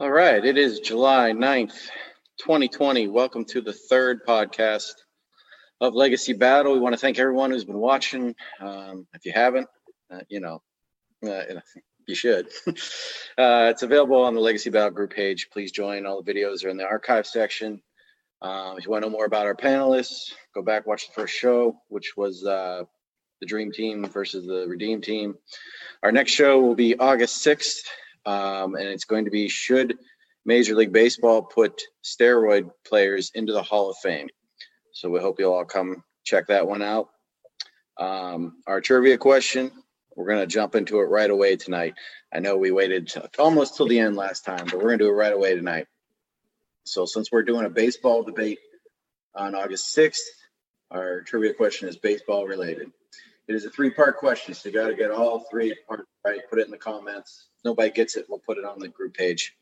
[0.00, 1.90] All right, it is July 9th,
[2.38, 3.08] 2020.
[3.08, 4.92] Welcome to the third podcast
[5.80, 6.72] of Legacy Battle.
[6.72, 8.36] We want to thank everyone who's been watching.
[8.60, 9.66] Um, if you haven't,
[10.08, 10.62] uh, you know,
[11.26, 11.42] uh,
[12.06, 12.46] you should.
[12.68, 15.48] uh, it's available on the Legacy Battle group page.
[15.52, 16.06] Please join.
[16.06, 17.82] All the videos are in the archive section.
[18.40, 21.34] Um, if you want to know more about our panelists, go back watch the first
[21.34, 22.84] show, which was uh,
[23.40, 25.34] the Dream Team versus the Redeem Team.
[26.04, 27.80] Our next show will be August 6th
[28.28, 29.98] um, and it's going to be should
[30.44, 34.28] Major League Baseball put steroid players into the Hall of Fame?
[34.92, 37.08] So we hope you'll all come check that one out.
[37.96, 39.70] Um, our trivia question,
[40.14, 41.94] we're going to jump into it right away tonight.
[42.32, 45.10] I know we waited almost till the end last time, but we're going to do
[45.10, 45.86] it right away tonight.
[46.84, 48.58] So since we're doing a baseball debate
[49.34, 50.18] on August 6th,
[50.90, 52.90] our trivia question is baseball related.
[53.48, 56.40] It is a three part question, so you got to get all three parts right.
[56.50, 57.46] Put it in the comments.
[57.58, 59.56] If nobody gets it, we'll put it on the group page.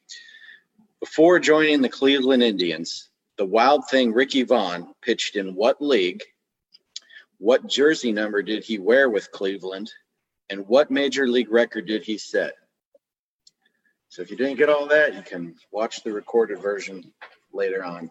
[0.98, 6.23] Before joining the Cleveland Indians, the wild thing Ricky Vaughn pitched in what league?
[7.38, 9.92] What jersey number did he wear with Cleveland?
[10.51, 12.54] And what major league record did he set?
[14.09, 17.12] So if you didn't get all that, you can watch the recorded version
[17.52, 18.10] later on.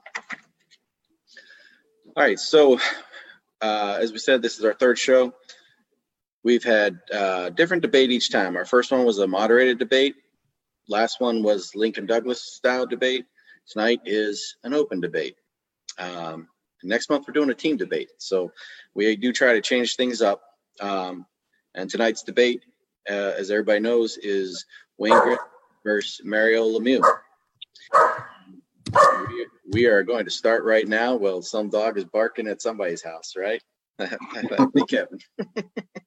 [2.15, 2.79] All right, so
[3.61, 5.33] uh, as we said, this is our third show.
[6.45, 8.55] We've had uh, different debate each time.
[8.55, 10.13] Our first one was a moderated debate.
[10.87, 13.25] Last one was Lincoln Douglas style debate.
[13.67, 15.37] Tonight is an open debate.
[15.97, 16.47] Um,
[16.83, 18.09] next month we're doing a team debate.
[18.19, 18.51] So
[18.93, 20.43] we do try to change things up.
[20.79, 21.25] Um,
[21.73, 22.63] and tonight's debate,
[23.09, 24.67] uh, as everybody knows, is
[24.99, 25.37] Wayne Gretzky
[25.83, 27.01] versus Mario Lemieux.
[29.29, 31.15] We, we are going to start right now.
[31.15, 33.63] Well, some dog is barking at somebody's house, right?
[34.87, 35.19] Kevin.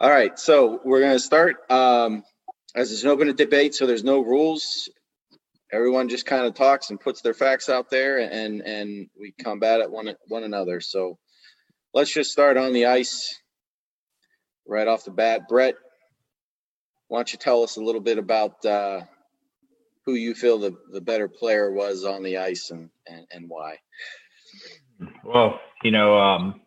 [0.00, 1.70] All right, so we're going to start.
[1.70, 2.24] Um,
[2.74, 4.88] as it's an open debate, so there's no rules.
[5.72, 9.80] Everyone just kind of talks and puts their facts out there, and and we combat
[9.80, 10.80] at one one another.
[10.80, 11.18] So
[11.92, 13.40] let's just start on the ice
[14.66, 15.48] right off the bat.
[15.48, 15.74] Brett,
[17.08, 19.02] why don't you tell us a little bit about uh,
[20.04, 23.78] who you feel the, the better player was on the ice and, and, and why?
[25.24, 26.60] Well, you know, um,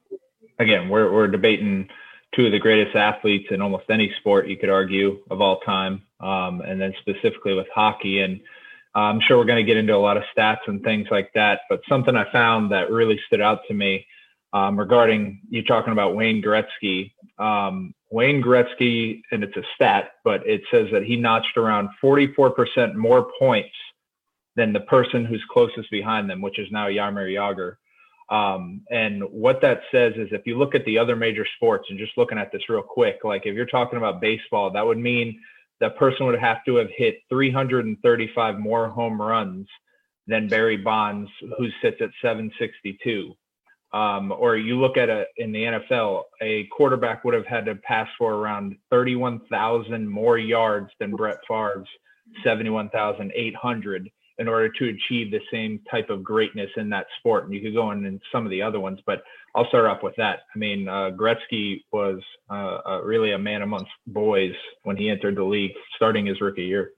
[0.60, 1.90] again, we're, we're debating
[2.38, 6.04] two of the greatest athletes in almost any sport, you could argue, of all time.
[6.20, 8.22] Um, and then specifically with hockey.
[8.22, 8.40] And
[8.96, 11.62] I'm sure we're going to get into a lot of stats and things like that.
[11.70, 14.06] But something I found that really stood out to me
[14.54, 17.12] um, regarding you talking about Wayne Gretzky.
[17.38, 22.96] Um, Wayne Gretzky, and it's a stat, but it says that he notched around 44%
[22.96, 23.76] more points
[24.56, 27.76] than the person who's closest behind them, which is now Jaromir Jagr.
[28.30, 31.98] Um, and what that says is if you look at the other major sports and
[31.98, 35.40] just looking at this real quick, like if you're talking about baseball, that would mean
[35.80, 39.68] that person would have to have hit 335 more home runs
[40.28, 43.34] than Barry Bonds, who sits at 762.
[43.94, 47.76] Um, or you look at a in the NFL, a quarterback would have had to
[47.76, 51.88] pass for around 31,000 more yards than Brett Favre's
[52.44, 54.10] 71,800
[54.40, 57.46] in order to achieve the same type of greatness in that sport.
[57.46, 59.24] And you could go in, in some of the other ones, but
[59.56, 60.42] I'll start off with that.
[60.54, 64.54] I mean, uh, Gretzky was uh, uh, really a man amongst boys
[64.84, 66.92] when he entered the league, starting his rookie year.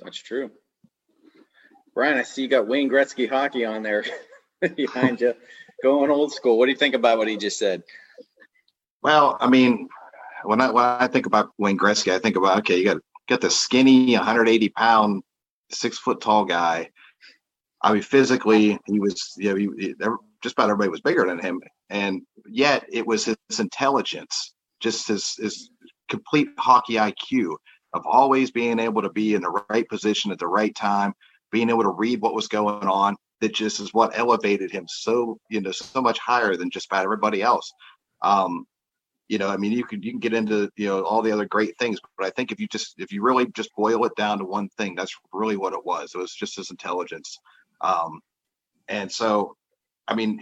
[0.00, 0.50] That's true.
[1.94, 4.04] Brian, I see you got Wayne Gretzky hockey on there
[4.76, 5.34] behind you,
[5.82, 6.58] going old school.
[6.58, 7.82] What do you think about what he just said?
[9.02, 9.88] Well, I mean,
[10.44, 13.40] when I when I think about Wayne Gretzky, I think about okay, you got got
[13.40, 15.22] the skinny, 180 pound,
[15.70, 16.90] six foot tall guy.
[17.82, 19.94] I mean, physically, he was, you know, he,
[20.42, 21.60] just about everybody was bigger than him.
[21.90, 25.70] And yet it was his intelligence, just his, his
[26.08, 27.56] complete hockey IQ
[27.92, 31.12] of always being able to be in the right position at the right time,
[31.50, 33.16] being able to read what was going on.
[33.40, 37.02] That just is what elevated him so, you know, so much higher than just about
[37.02, 37.72] everybody else.
[38.22, 38.66] Um,
[39.32, 41.46] you know i mean you can you can get into you know all the other
[41.46, 44.36] great things but i think if you just if you really just boil it down
[44.36, 47.38] to one thing that's really what it was it was just his intelligence
[47.80, 48.20] um
[48.88, 49.56] and so
[50.06, 50.38] i mean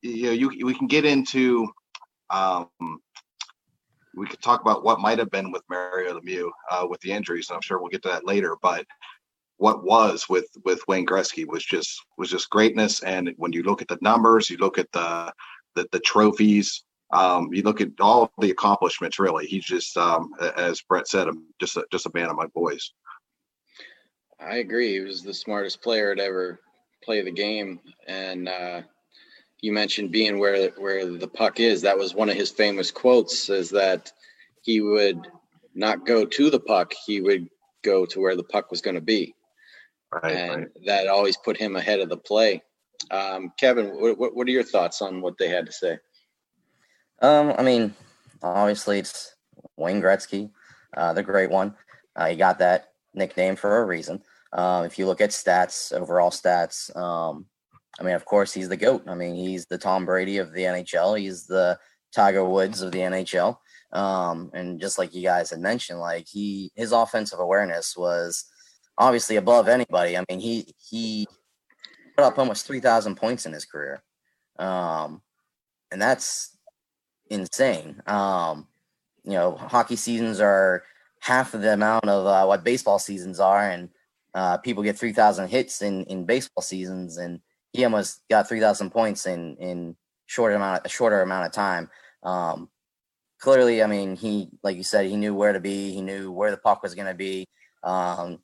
[0.00, 1.68] you know you we can get into
[2.30, 2.66] um
[4.16, 7.48] we could talk about what might have been with Mario Lemieux uh, with the injuries,
[7.50, 8.56] and I'm sure we'll get to that later.
[8.62, 8.86] But
[9.56, 13.02] what was with with Wayne Gretzky was just was just greatness.
[13.02, 15.32] And when you look at the numbers, you look at the
[15.74, 19.18] the, the trophies, um, you look at all the accomplishments.
[19.18, 21.28] Really, he's just, um, as Brett said,
[21.60, 22.92] just a, just a man of my boys.
[24.40, 24.94] I agree.
[24.94, 26.60] He was the smartest player to ever
[27.02, 28.82] play the game, and uh,
[29.60, 31.82] you mentioned being where where the puck is.
[31.82, 33.48] That was one of his famous quotes.
[33.48, 34.12] Is that
[34.62, 35.26] he would
[35.74, 36.92] not go to the puck.
[37.06, 37.48] He would
[37.82, 39.34] go to where the puck was going to be.
[40.12, 40.68] Right, and right.
[40.86, 42.62] that always put him ahead of the play.
[43.10, 45.98] Um, Kevin, what, what are your thoughts on what they had to say?
[47.20, 47.94] Um, I mean,
[48.42, 49.34] obviously it's
[49.76, 50.50] Wayne Gretzky,
[50.96, 51.74] uh, the great one.
[52.16, 54.22] Uh, he got that nickname for a reason.
[54.52, 57.46] Um, if you look at stats, overall stats, um,
[57.98, 59.04] I mean, of course, he's the GOAT.
[59.08, 61.18] I mean, he's the Tom Brady of the NHL.
[61.18, 61.78] He's the
[62.14, 63.56] Tiger Woods of the NHL.
[63.92, 68.44] Um, and just like you guys had mentioned, like he, his offensive awareness was
[68.98, 70.16] obviously above anybody.
[70.16, 71.26] I mean, he, he
[72.16, 74.02] put up almost 3,000 points in his career.
[74.58, 75.22] Um,
[75.90, 76.53] and that's
[77.30, 78.02] insane.
[78.06, 78.66] Um,
[79.24, 80.84] you know, hockey seasons are
[81.20, 83.88] half of the amount of uh, what baseball seasons are, and
[84.34, 87.40] uh, people get three thousand hits in in baseball seasons, and
[87.72, 91.90] he almost got three thousand points in in short amount a shorter amount of time.
[92.22, 92.68] Um,
[93.38, 96.50] clearly, I mean, he like you said, he knew where to be, he knew where
[96.50, 97.46] the puck was going to be.
[97.82, 98.40] Um,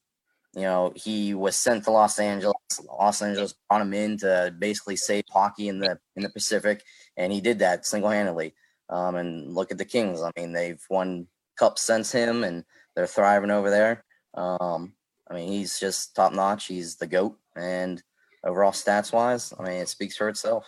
[0.54, 2.54] you know, he was sent to Los Angeles.
[2.98, 6.82] Los Angeles brought him in to basically save hockey in the in the Pacific,
[7.16, 8.54] and he did that single handedly.
[8.90, 10.20] Um, and look at the Kings.
[10.20, 12.64] I mean, they've won cups since him, and
[12.94, 14.04] they're thriving over there.
[14.34, 14.92] Um,
[15.30, 16.66] I mean, he's just top notch.
[16.66, 18.02] He's the goat, and
[18.44, 20.66] overall stats wise, I mean, it speaks for itself.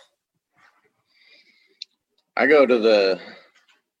[2.37, 3.19] I go to the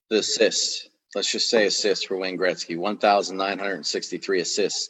[0.09, 0.89] the assists.
[1.15, 4.89] Let's just say assists for Wayne Gretzky, one thousand nine hundred sixty-three assists.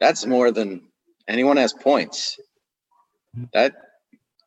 [0.00, 0.82] That's more than
[1.28, 2.38] anyone has points.
[3.52, 3.74] That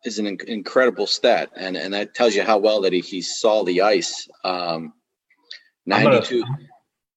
[0.07, 3.21] is an inc- incredible stat, and and that tells you how well that he, he
[3.21, 4.27] saw the ice.
[4.43, 4.93] Um,
[5.87, 6.43] gonna- Ninety-two.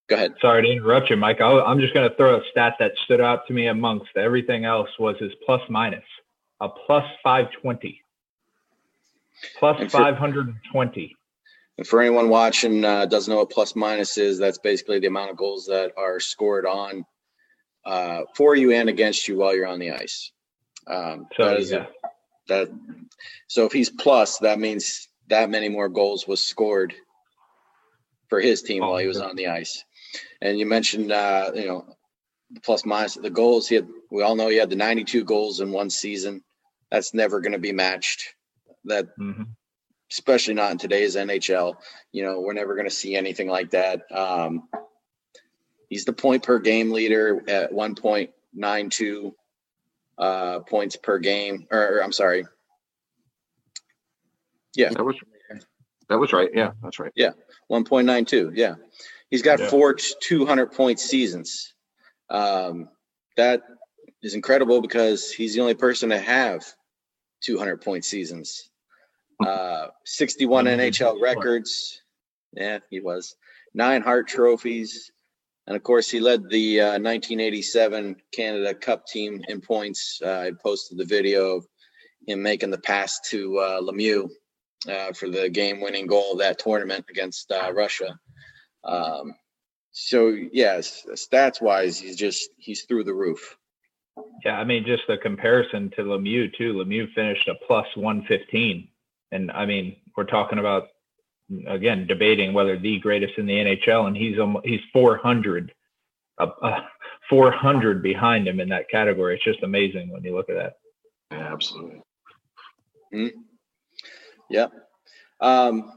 [0.09, 0.35] Go ahead.
[0.41, 1.41] Sorry to interrupt you, Mike.
[1.41, 4.65] I'll, I'm just going to throw a stat that stood out to me amongst everything
[4.65, 6.03] else was his plus minus,
[6.61, 8.03] a plus five twenty,
[9.59, 10.53] plus five hundred
[11.79, 15.31] And for anyone watching uh, doesn't know what plus minus is, that's basically the amount
[15.31, 17.07] of goals that are scored on
[17.87, 20.33] uh, for you and against you while you're on the ice.
[20.89, 21.87] Um, So that is yeah,
[22.51, 22.71] that.
[23.49, 26.95] So if he's plus, that means that many more goals was scored
[28.29, 29.85] for his team while he was on the ice.
[30.41, 31.97] And you mentioned, uh, you know,
[32.51, 33.69] the plus minus the goals.
[33.69, 33.89] He had.
[34.11, 36.43] We all know he had the 92 goals in one season.
[36.91, 38.35] That's never going to be matched.
[38.85, 39.49] That mhm.
[40.11, 41.77] especially not in today's NHL.
[42.13, 44.03] You know, we're never going to see anything like that.
[44.11, 44.69] Um,
[45.89, 49.33] he's the point per game leader at 1.92
[50.21, 51.67] uh, points per game.
[51.73, 52.47] Or, or, I'm sorry.
[54.77, 54.91] Yeah.
[54.91, 55.17] That was
[56.09, 56.51] that was right.
[56.55, 57.13] Yeah, that's right.
[57.17, 57.31] Yeah.
[57.71, 58.53] 1.92.
[58.55, 58.75] Yeah.
[59.31, 59.71] He's got Yeah.
[59.71, 61.75] four 200 point seasons.
[62.29, 62.89] Um,
[63.37, 63.63] that
[64.23, 66.65] is incredible because he's the only person to have
[67.43, 68.71] 200 point seasons.
[69.45, 70.79] Uh, 61 Mhm.
[70.91, 72.03] NHL records.
[72.53, 73.37] Yeah, he was.
[73.75, 75.11] Nine Hart trophies.
[75.67, 80.21] And of course, he led the uh, 1987 Canada Cup team in points.
[80.25, 81.67] Uh, I posted the video of
[82.27, 84.29] him making the pass to uh, Lemieux
[84.89, 88.19] uh, for the game-winning goal of that tournament against uh, Russia.
[88.85, 89.35] Um,
[89.93, 93.57] so yes, stats-wise, he's just he's through the roof.
[94.45, 96.75] Yeah, I mean, just the comparison to Lemieux too.
[96.75, 98.89] Lemieux finished a plus 115,
[99.33, 100.89] and I mean, we're talking about
[101.67, 105.73] again debating whether the greatest in the NHL, and he's almo- he's 400,
[106.39, 106.81] uh, uh,
[107.29, 109.35] 400 behind him in that category.
[109.35, 110.73] It's just amazing when you look at that.
[111.31, 112.03] Yeah, absolutely.
[114.51, 114.73] Yep.
[115.41, 115.93] Um,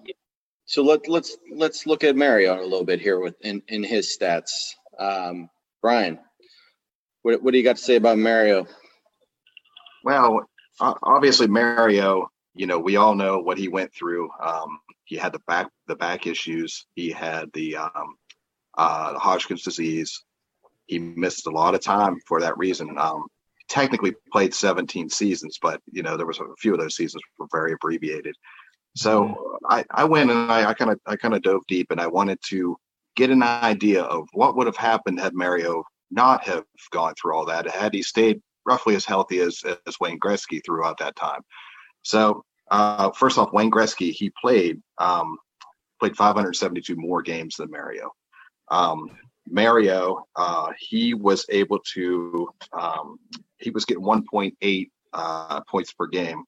[0.66, 4.18] so let let's let's look at Mario a little bit here with in, in his
[4.18, 4.52] stats.
[4.98, 5.50] Um,
[5.82, 6.20] Brian,
[7.24, 8.68] what what do you got to say about Mario?
[10.04, 14.30] Well, obviously Mario, you know, we all know what he went through.
[14.42, 16.86] Um, he had the back the back issues.
[16.96, 18.16] He had the um,
[18.78, 20.24] uh, Hodgkin's disease.
[20.86, 22.98] He missed a lot of time for that reason.
[22.98, 23.26] Um,
[23.70, 27.48] technically played 17 seasons, but you know there was a few of those seasons were
[27.52, 28.36] very abbreviated.
[28.96, 32.08] So I, I went and I kind of I kind of dove deep and I
[32.08, 32.78] wanted to
[33.16, 37.46] get an idea of what would have happened had Mario not have gone through all
[37.46, 41.42] that, had he stayed roughly as healthy as, as Wayne Gretzky throughout that time.
[42.04, 45.38] So uh, first off, Wayne Gretzky he played um,
[46.00, 48.12] played 572 more games than Mario.
[48.72, 49.12] Um,
[49.48, 53.20] Mario uh, he was able to um,
[53.60, 56.44] he was getting 1.8 uh, points per game,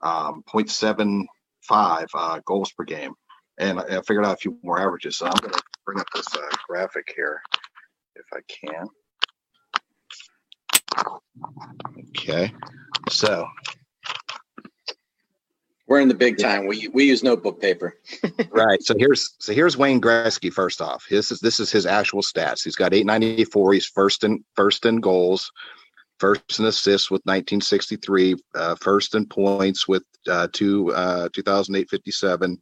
[0.00, 3.12] um, 0.75 uh, goals per game,
[3.58, 5.18] and I I figured out a few more averages.
[5.18, 7.42] So I'm going to bring up this uh, graphic here
[8.16, 8.86] if I can.
[12.16, 12.54] Okay,
[13.10, 13.46] so
[15.88, 16.66] We're in the big time.
[16.66, 17.94] We we use notebook paper.
[18.50, 18.82] right.
[18.82, 20.52] So here's so here's Wayne Gretzky.
[20.52, 22.62] First off, this is this is his actual stats.
[22.62, 23.72] He's got 894.
[23.72, 25.50] He's first in first in goals,
[26.18, 32.60] first in assists with 1963, uh, first in points with uh, two uh, 2008 57.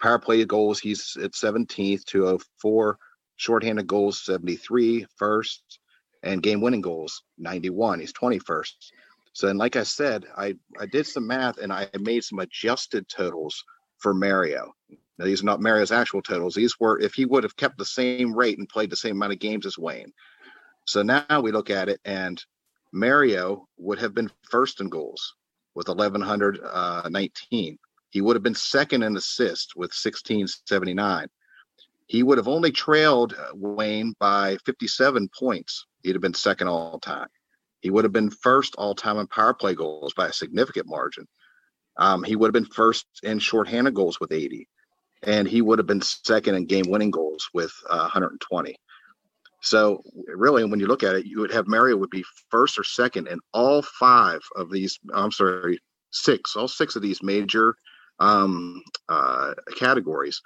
[0.00, 2.98] Power play goals, he's at 17th, 204.
[3.36, 5.78] Shorthanded goals, 73, first,
[6.22, 8.00] and game winning goals, 91.
[8.00, 8.72] He's 21st.
[9.32, 13.08] So, and like I said, I, I did some math and I made some adjusted
[13.08, 13.64] totals
[13.98, 14.74] for Mario.
[15.18, 16.54] Now, these are not Mario's actual totals.
[16.54, 19.32] These were if he would have kept the same rate and played the same amount
[19.32, 20.12] of games as Wayne.
[20.86, 22.42] So now we look at it, and
[22.92, 25.34] Mario would have been first in goals
[25.74, 27.78] with 1,119.
[28.10, 31.28] He would have been second in assists with 1679.
[32.06, 35.86] He would have only trailed uh, Wayne by 57 points.
[36.02, 37.28] He'd have been second all time.
[37.82, 41.26] He would have been first all time in power play goals by a significant margin.
[41.98, 44.68] Um, he would have been first in shorthanded goals with 80,
[45.24, 48.76] and he would have been second in game winning goals with uh, 120.
[49.62, 52.84] So really, when you look at it, you would have Mario would be first or
[52.84, 54.98] second in all five of these.
[55.12, 55.80] I'm sorry,
[56.12, 57.74] six, all six of these major
[58.20, 60.40] um, uh, categories,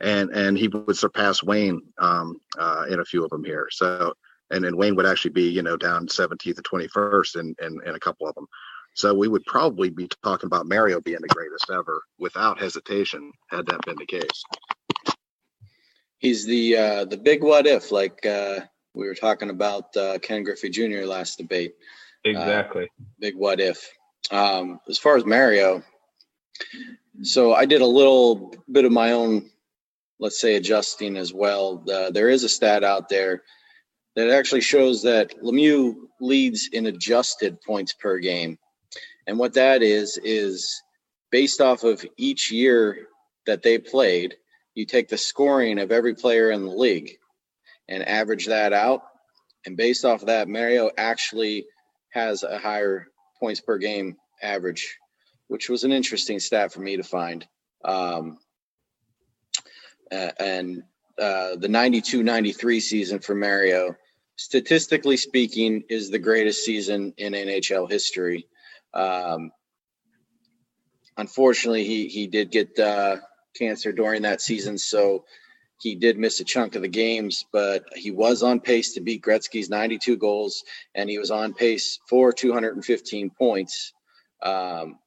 [0.00, 3.68] and and he would surpass Wayne um, uh, in a few of them here.
[3.70, 4.14] So
[4.50, 7.94] and then Wayne would actually be you know down 17th and 21st in, in in
[7.94, 8.46] a couple of them.
[8.94, 13.66] So we would probably be talking about Mario being the greatest ever without hesitation, had
[13.66, 14.44] that been the case.
[16.18, 18.60] He's the uh, the big what if, like uh,
[18.94, 21.04] we were talking about uh, Ken Griffey Jr.
[21.04, 21.74] last debate.
[22.24, 22.84] Exactly.
[22.84, 23.92] Uh, big what if.
[24.30, 25.82] Um, as far as Mario,
[27.22, 29.50] so I did a little bit of my own,
[30.18, 31.84] let's say, adjusting as well.
[31.92, 33.42] Uh, there is a stat out there
[34.16, 38.58] that actually shows that Lemieux leads in adjusted points per game.
[39.26, 40.82] And what that is, is
[41.30, 43.08] based off of each year
[43.46, 44.34] that they played,
[44.74, 47.12] you take the scoring of every player in the league
[47.88, 49.02] and average that out.
[49.66, 51.66] And based off of that, Mario actually
[52.10, 53.08] has a higher
[53.40, 54.98] points per game average
[55.48, 57.46] which was an interesting stat for me to find.
[57.84, 58.38] Um,
[60.10, 60.82] and
[61.18, 63.94] uh, the 92 93 season for Mario,
[64.36, 68.46] statistically speaking, is the greatest season in NHL history.
[68.92, 69.50] Um,
[71.16, 73.16] unfortunately, he, he did get uh,
[73.56, 75.24] cancer during that season, so
[75.80, 79.22] he did miss a chunk of the games, but he was on pace to beat
[79.22, 80.64] Gretzky's 92 goals,
[80.94, 83.92] and he was on pace for 215 points.
[84.42, 84.98] Um,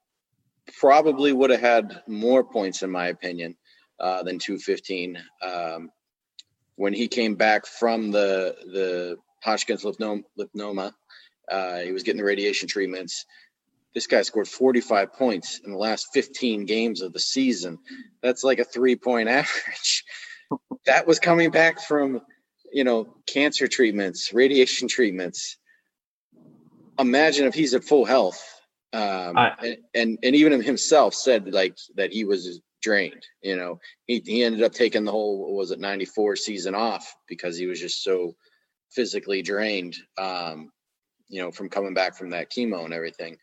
[0.79, 3.55] probably would have had more points in my opinion
[3.99, 5.89] uh, than 215 um,
[6.77, 10.93] when he came back from the the Hodgkin's lymphoma.
[11.49, 13.25] Uh, he was getting the radiation treatments.
[13.93, 17.79] This guy scored 45 points in the last 15 games of the season.
[18.21, 20.03] That's like a three point average.
[20.85, 22.21] that was coming back from,
[22.71, 25.57] you know, cancer treatments, radiation treatments.
[26.99, 28.43] Imagine if he's at full health
[28.93, 33.25] um, I, and and even himself said like that he was drained.
[33.41, 37.15] You know, he he ended up taking the whole was it ninety four season off
[37.27, 38.35] because he was just so
[38.91, 39.95] physically drained.
[40.17, 40.71] Um,
[41.29, 43.37] you know, from coming back from that chemo and everything.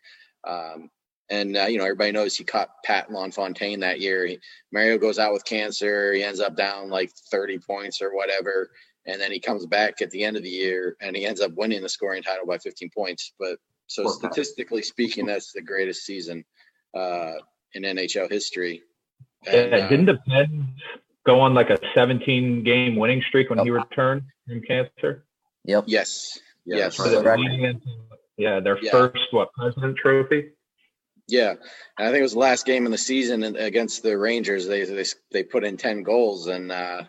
[0.47, 0.89] Um,
[1.29, 4.25] and uh, you know, everybody knows he caught Pat LaFontaine that year.
[4.27, 4.39] He,
[4.71, 6.13] Mario goes out with cancer.
[6.13, 8.69] He ends up down like 30 points or whatever,
[9.05, 11.51] and then he comes back at the end of the year and he ends up
[11.55, 13.33] winning the scoring title by 15 points.
[13.39, 16.43] But so statistically speaking, that's the greatest season
[16.95, 17.33] uh,
[17.73, 18.83] in NHL history.
[19.47, 20.65] And, yeah, didn't the Pens
[21.25, 25.25] go on like a 17 game winning streak when he returned from cancer?
[25.65, 25.85] Yep.
[25.87, 26.39] Yes.
[26.65, 26.99] Yes.
[28.37, 28.91] yeah, their yeah.
[28.91, 30.51] first what President Trophy.
[31.27, 31.51] Yeah,
[31.97, 34.67] and I think it was the last game in the season against the Rangers.
[34.67, 37.03] They they they put in ten goals, and uh,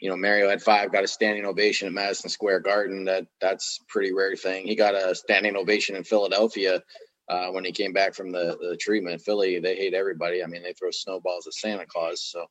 [0.00, 3.04] you know, Mario had five, got a standing ovation at Madison Square Garden.
[3.04, 4.66] That that's pretty rare thing.
[4.66, 6.82] He got a standing ovation in Philadelphia
[7.30, 9.22] uh, when he came back from the, the treatment.
[9.22, 10.42] Philly, they hate everybody.
[10.42, 12.22] I mean, they throw snowballs at Santa Claus.
[12.22, 12.46] So,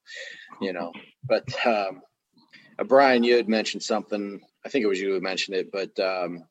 [0.62, 0.92] you know,
[1.24, 2.02] but um,
[2.80, 4.42] uh, Brian, you had mentioned something.
[4.66, 6.46] I think it was you who mentioned it, but um,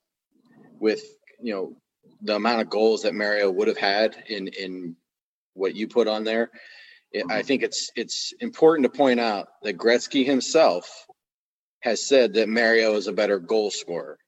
[0.79, 1.03] with
[1.41, 1.77] you know
[2.23, 4.97] the amount of goals that Mario would have had in in
[5.55, 6.51] what you put on there
[7.15, 7.41] I mm-hmm.
[7.43, 11.07] think it's it's important to point out that Gretzky himself
[11.81, 14.19] has said that Mario is a better goal scorer.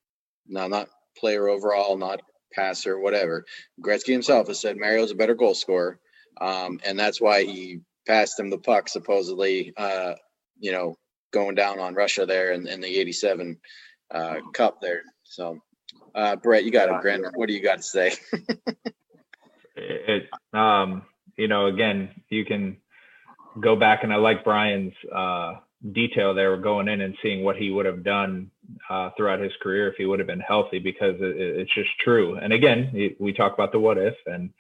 [0.46, 3.44] Now, not player overall, not passer, or whatever.
[3.80, 5.98] Gretzky himself has said Mario's a better goal scorer,
[6.40, 9.72] um, and that's why he passed him the puck supposedly.
[9.76, 10.14] Uh,
[10.58, 10.96] you know,
[11.32, 13.58] going down on Russia there in, in the '87
[14.12, 15.02] uh, Cup there.
[15.24, 15.58] So,
[16.14, 17.24] uh, Brett, you got a Grant.
[17.34, 18.12] What do you got to say?
[19.76, 21.02] it, um,
[21.36, 22.76] you know, again, you can
[23.58, 25.54] go back and I like Brian's uh,
[25.92, 28.50] detail there, going in and seeing what he would have done
[28.88, 32.36] uh, throughout his career if he would have been healthy, because it, it's just true.
[32.36, 34.50] And again, we talk about the what if, and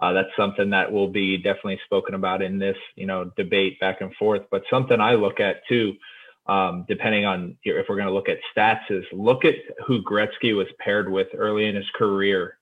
[0.00, 4.00] uh, that's something that will be definitely spoken about in this, you know, debate back
[4.00, 4.42] and forth.
[4.50, 5.94] But something I look at too,
[6.46, 9.56] um, depending on if we're going to look at stats, is look at
[9.86, 12.58] who Gretzky was paired with early in his career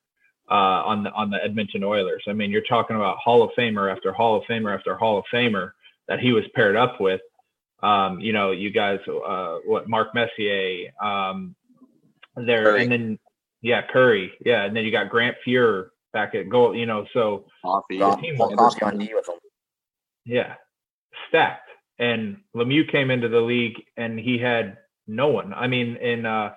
[0.50, 2.24] uh, on the on the Edmonton Oilers.
[2.26, 5.24] I mean, you're talking about Hall of Famer after Hall of Famer after Hall of
[5.32, 5.72] Famer
[6.08, 7.20] that he was paired up with.
[7.82, 11.54] Um, you know, you guys, uh, what Mark Messier, um,
[12.36, 12.82] there, Kurri.
[12.82, 13.18] and then
[13.62, 16.74] yeah, Kurri, yeah, and then you got Grant Fuhr back at goal.
[16.74, 19.34] You know, so Coffey, team Coffey on knee with him.
[20.24, 20.54] Yeah,
[21.28, 21.68] stacked.
[21.98, 25.54] And Lemieux came into the league and he had no one.
[25.54, 26.50] I mean, in uh,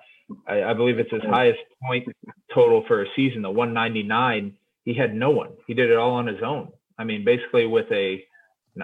[0.46, 2.08] I, I believe it's his highest point
[2.54, 4.54] total for a season, the 199.
[4.84, 5.50] He had no one.
[5.66, 6.68] He did it all on his own.
[6.98, 8.24] I mean, basically with a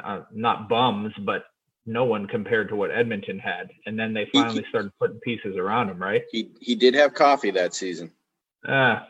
[0.03, 1.45] uh, not bums, but
[1.87, 3.71] no one compared to what Edmonton had.
[3.87, 6.25] And then they finally he, started putting pieces around him, right?
[6.33, 8.11] He he did have Coffey that season.
[8.69, 9.01] Uh,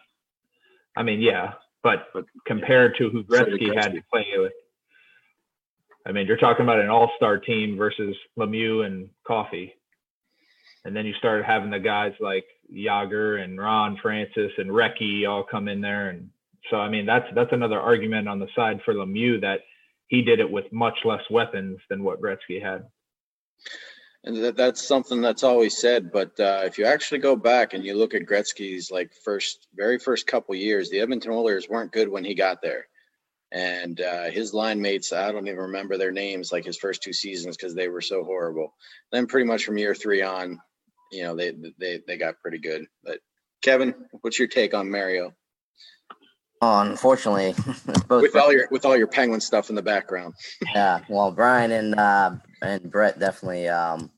[0.94, 4.52] I mean, yeah, but, but compared to who Gretzky, Gretzky had to play with,
[6.06, 9.74] I mean, you're talking about an all-star team versus Lemieux and Coffey,
[10.86, 15.42] And then you started having the guys like Jagr and Ron Francis and Recchi all
[15.42, 16.10] come in there.
[16.10, 16.30] And
[16.70, 19.60] so, I mean, that's, that's another argument on the side for Lemieux that
[20.08, 22.84] he did it with much less weapons than what Gretzky had.
[24.24, 26.10] And that, that's something that's always said.
[26.12, 29.98] But uh, if you actually go back and you look at Gretzky's like first, very
[29.98, 32.86] first couple years, the Edmonton Oilers weren't good when he got there.
[33.52, 37.12] And uh, his line mates, I don't even remember their names, like his first two
[37.12, 38.74] seasons, because they were so horrible.
[39.12, 40.58] Then pretty much from year three on,
[41.12, 42.86] you know, they they they got pretty good.
[43.04, 43.20] But
[43.62, 45.32] Kevin, what's your take on Mario?
[46.62, 47.54] Unfortunately,
[48.08, 50.34] both with all your with all your penguin stuff in the background.
[50.74, 52.32] yeah, well, Brian and uh,
[52.62, 54.10] and Brett definitely um,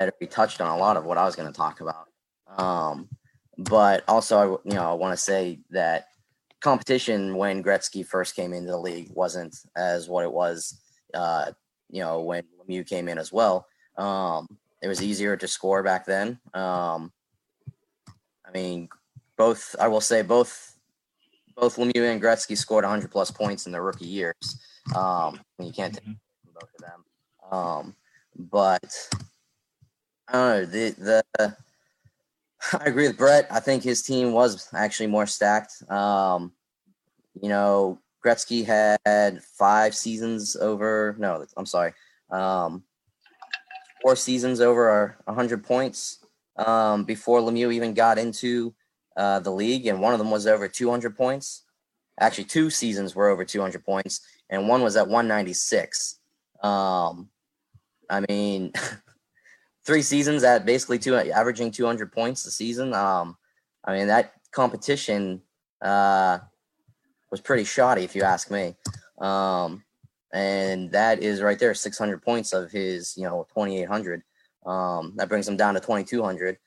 [0.00, 2.06] had be touched on a lot of what I was going to talk about.
[2.56, 3.08] Um,
[3.58, 6.08] but also, you know, I want to say that
[6.60, 10.80] competition when Gretzky first came into the league wasn't as what it was,
[11.14, 11.52] uh,
[11.90, 13.66] you know, when Lemieux came in as well.
[13.96, 14.46] Um,
[14.82, 16.38] it was easier to score back then.
[16.54, 17.12] Um,
[18.46, 18.88] I mean,
[19.36, 20.75] both I will say both
[21.56, 24.60] both Lemieux and Gretzky scored 100 plus points in their rookie years.
[24.94, 26.52] Um, you can't take mm-hmm.
[26.54, 27.04] both of them.
[27.50, 27.96] Um,
[28.38, 29.08] but
[30.28, 31.56] I don't know the the.
[32.72, 33.46] I agree with Brett.
[33.50, 35.88] I think his team was actually more stacked.
[35.90, 36.52] Um,
[37.40, 41.14] you know, Gretzky had five seasons over.
[41.18, 41.92] No, I'm sorry,
[42.30, 42.82] um,
[44.02, 46.24] four seasons over 100 points
[46.56, 48.74] um, before Lemieux even got into
[49.16, 51.62] uh, the league, and one of them was over 200 points.
[52.20, 56.18] Actually, two seasons were over 200 points, and one was at 196.
[56.62, 57.28] Um,
[58.08, 58.72] I mean,
[59.84, 62.92] three seasons at basically two averaging 200 points a season.
[62.92, 63.36] Um,
[63.84, 65.42] I mean that competition
[65.80, 66.38] uh,
[67.30, 68.76] was pretty shoddy, if you ask me.
[69.18, 69.84] Um,
[70.32, 74.22] and that is right there, 600 points of his, you know, 2,800.
[74.66, 76.58] Um, that brings him down to 2,200.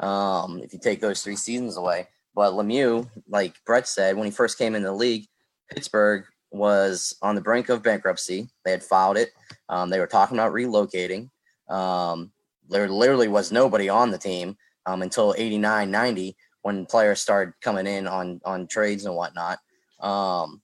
[0.00, 4.30] Um, if you take those three seasons away, but Lemieux, like Brett said, when he
[4.30, 5.26] first came in the league,
[5.70, 8.48] Pittsburgh was on the brink of bankruptcy.
[8.64, 9.30] They had filed it.
[9.68, 11.30] Um, they were talking about relocating.
[11.68, 12.32] Um,
[12.68, 17.86] there literally was nobody on the team um, until 89, 90 when players started coming
[17.86, 19.58] in on on trades and whatnot.
[20.00, 20.62] Um,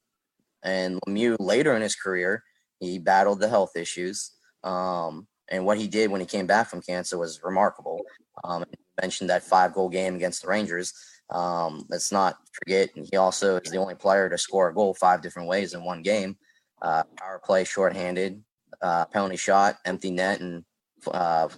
[0.62, 2.43] and Lemieux later in his career,
[2.79, 4.33] he battled the health issues.
[4.64, 8.01] Um, and what he did when he came back from cancer was remarkable.
[8.45, 8.64] Um,
[9.01, 10.93] mentioned that five goal game against the Rangers.
[11.31, 15.23] Um, let's not forget, he also is the only player to score a goal five
[15.23, 16.37] different ways in one game.
[16.83, 18.43] Uh, power play, shorthanded,
[18.83, 20.65] uh, penalty shot, empty net, and
[21.11, 21.49] uh,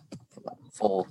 [0.72, 1.06] full.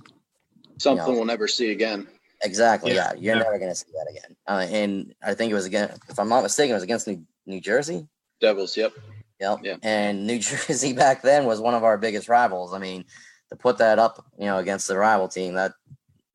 [0.78, 2.06] Something you know, we'll never see again.
[2.42, 2.94] Exactly.
[2.94, 3.20] Yeah, yeah.
[3.20, 3.42] you're yeah.
[3.42, 4.36] never going to see that again.
[4.46, 7.24] Uh, and I think it was again, if I'm not mistaken, it was against New,
[7.46, 8.06] New Jersey.
[8.40, 8.76] Devils.
[8.76, 8.92] Yep.
[9.40, 9.58] Yep.
[9.62, 9.76] Yeah.
[9.82, 12.74] And New Jersey back then was one of our biggest rivals.
[12.74, 13.04] I mean,
[13.50, 15.72] to put that up, you know, against the rival team, that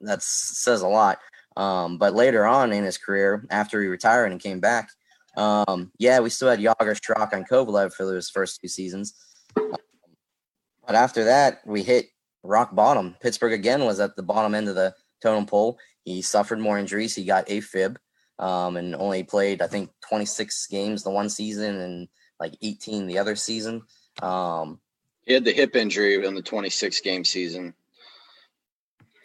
[0.02, 1.20] that says a lot.
[1.56, 4.90] Um, but later on in his career, after he retired and came back,
[5.36, 9.14] um, yeah, we still had Jagr, Straka, and Kovalev for those first two seasons.
[9.56, 12.08] but after that, we hit
[12.44, 13.16] rock bottom.
[13.22, 15.78] Pittsburgh again was at the bottom end of the totem pole.
[16.06, 17.16] He suffered more injuries.
[17.16, 17.98] He got AFib
[18.40, 22.08] um, and only played, I think, 26 games the one season and
[22.40, 23.84] like 18 the other season.
[24.22, 24.80] Um,
[25.26, 27.74] he had the hip injury in the 26 game season.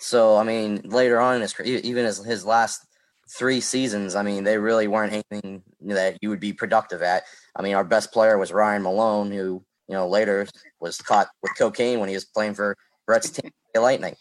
[0.02, 2.84] So, I mean, later on in his career, even his, his last
[3.30, 7.22] three seasons, I mean, they really weren't anything that you would be productive at.
[7.54, 10.48] I mean, our best player was Ryan Malone, who you know later
[10.80, 14.16] was caught with cocaine when he was playing for Brett's team, Lightning.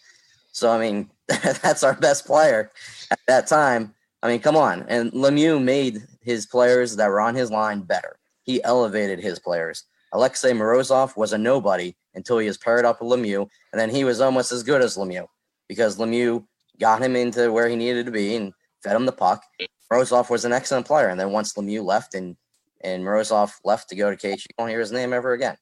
[0.52, 2.72] So I mean, that's our best player
[3.10, 3.96] at that time.
[4.22, 4.86] I mean, come on.
[4.88, 8.17] And Lemieux made his players that were on his line better.
[8.44, 9.86] He elevated his players.
[10.13, 14.04] Alexei Morozov was a nobody until he was paired up with Lemieux, and then he
[14.04, 15.26] was almost as good as Lemieux
[15.72, 16.46] because Lemieux
[16.82, 18.52] got him into where he needed to be and
[18.84, 19.42] fed him the puck.
[19.90, 22.36] Morozov was an excellent player, and then once Lemieux left and
[22.82, 25.56] and Morozov left to go to KH, you won't hear his name ever again.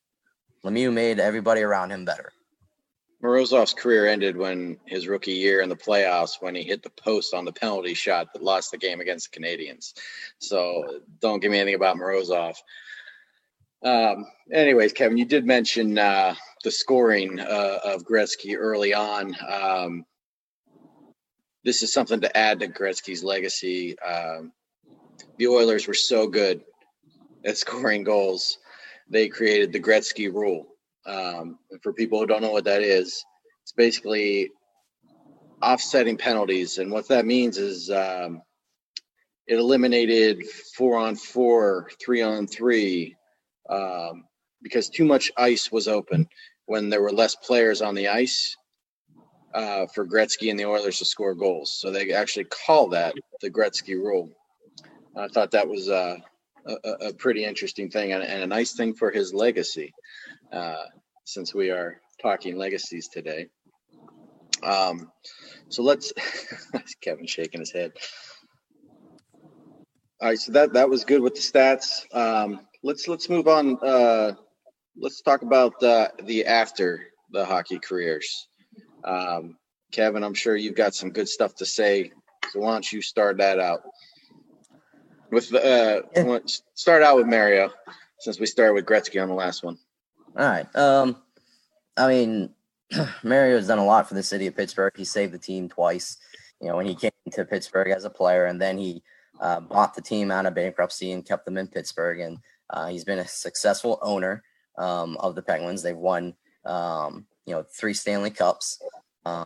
[0.66, 2.32] Lemieux made everybody around him better.
[3.24, 7.36] Morozov's career ended when his rookie year in the playoffs when he hit the post
[7.36, 9.94] on the penalty shot that lost the game against the Canadiens.
[10.40, 12.56] So don't give me anything about Morozov.
[13.84, 19.36] Um, anyways, Kevin, you did mention uh, the scoring uh, of Gretzky early on.
[19.48, 20.06] Um,
[21.64, 23.98] this is something to add to Gretzky's legacy.
[24.00, 24.52] Um,
[25.38, 26.62] the Oilers were so good
[27.46, 28.58] at scoring goals,
[29.10, 30.68] they created the Gretzky rule.
[31.06, 33.24] Um, for people who don't know what that is,
[33.64, 34.52] it's basically
[35.62, 36.78] offsetting penalties.
[36.78, 38.42] And what that means is um,
[39.48, 40.46] it eliminated
[40.76, 43.16] four on four, three on three,
[43.70, 44.26] um,
[44.62, 46.28] because too much ice was open
[46.66, 48.56] when there were less players on the ice
[49.54, 51.80] uh, for Gretzky and the Oilers to score goals.
[51.80, 54.30] So they actually call that the Gretzky rule.
[55.16, 56.18] I thought that was uh,
[56.66, 59.94] a, a, pretty interesting thing and, and, a nice thing for his legacy,
[60.52, 60.86] uh,
[61.26, 63.48] since we are talking legacies today.
[64.64, 65.12] Um,
[65.70, 66.14] so let's
[67.02, 67.94] Kevin shaking his head.
[70.22, 72.04] All right, so that that was good with the stats.
[72.14, 73.78] Um, let's let's move on.
[73.82, 74.34] Uh,
[75.00, 78.48] let's talk about uh, the after the hockey careers.
[79.04, 79.58] Um,
[79.92, 82.12] Kevin, I'm sure you've got some good stuff to say.
[82.52, 83.82] So why don't you start that out?
[85.32, 86.40] With the uh,
[86.74, 87.72] start out with Mario,
[88.20, 89.78] since we started with Gretzky on the last one.
[90.38, 90.76] All right.
[90.76, 91.18] Um,
[91.96, 92.50] I mean,
[93.24, 94.94] Mario's done a lot for the city of Pittsburgh.
[94.96, 96.18] He saved the team twice.
[96.60, 99.04] You know, when he came to Pittsburgh as a player, and then he
[99.40, 102.20] uh, bought the team out of bankruptcy and kept them in Pittsburgh.
[102.20, 102.40] And
[102.72, 104.44] uh, he's been a successful owner
[104.80, 105.84] um, of the Penguins.
[105.84, 106.34] They've won,
[106.66, 108.82] um, you know, three Stanley Cups
[109.26, 109.46] um,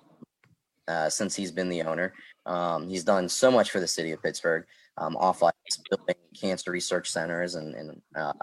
[0.88, 2.14] uh, since he's been the owner.
[2.46, 4.66] Um, he's done so much for the city of Pittsburgh,
[4.98, 5.56] um, off like
[5.90, 8.34] building cancer research centers and, and uh,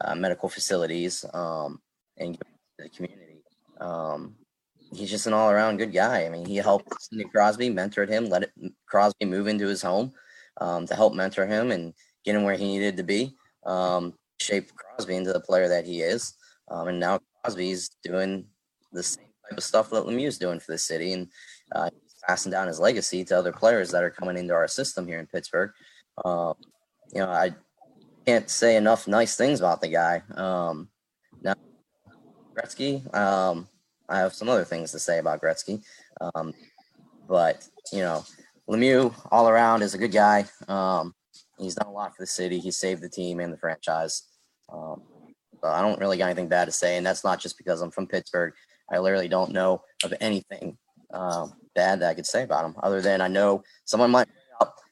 [0.00, 1.80] uh, medical facilities um,
[2.16, 2.38] and
[2.78, 3.42] the community.
[4.92, 6.24] he's just an all around good guy.
[6.24, 8.52] I mean, he helped Sidney Crosby, mentored him, let it,
[8.86, 10.12] Crosby move into his home
[10.60, 15.16] to help mentor him and get him where he needed to be um, shaped Crosby
[15.16, 16.34] into the player that he is.
[16.70, 18.46] Um, and now Crosby's doing
[18.92, 21.28] the same type of stuff that Lemieux's doing for the city, and
[21.74, 21.90] uh,
[22.26, 25.26] passing down his legacy to other players that are coming into our system here in
[25.26, 25.70] Pittsburgh.
[26.24, 26.54] Uh,
[27.12, 27.54] you know, I
[28.26, 30.22] can't say enough nice things about the guy.
[30.34, 30.88] Um,
[31.42, 31.54] now,
[32.54, 33.68] Gretzky, um,
[34.08, 35.82] I have some other things to say about Gretzky,
[36.20, 36.52] um,
[37.28, 38.24] but you know,
[38.68, 40.44] Lemieux all around is a good guy.
[40.66, 41.14] Um,
[41.58, 42.58] He's done a lot for the city.
[42.58, 44.22] He saved the team and the franchise.
[44.72, 45.02] Um,
[45.62, 48.06] I don't really got anything bad to say, and that's not just because I'm from
[48.06, 48.52] Pittsburgh.
[48.90, 50.78] I literally don't know of anything
[51.12, 54.28] um, bad that I could say about him, other than I know someone might.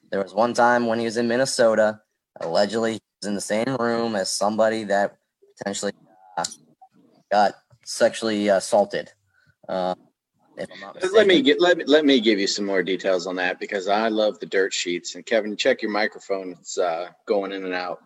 [0.09, 1.99] There was one time when he was in Minnesota,
[2.39, 5.17] allegedly he was in the same room as somebody that
[5.57, 5.91] potentially
[6.37, 6.45] uh,
[7.31, 9.11] got sexually assaulted.
[9.67, 9.95] Uh,
[11.13, 13.87] let me get let me let me give you some more details on that because
[13.87, 15.15] I love the dirt sheets.
[15.15, 17.99] And Kevin, check your microphone; it's uh, going in and out.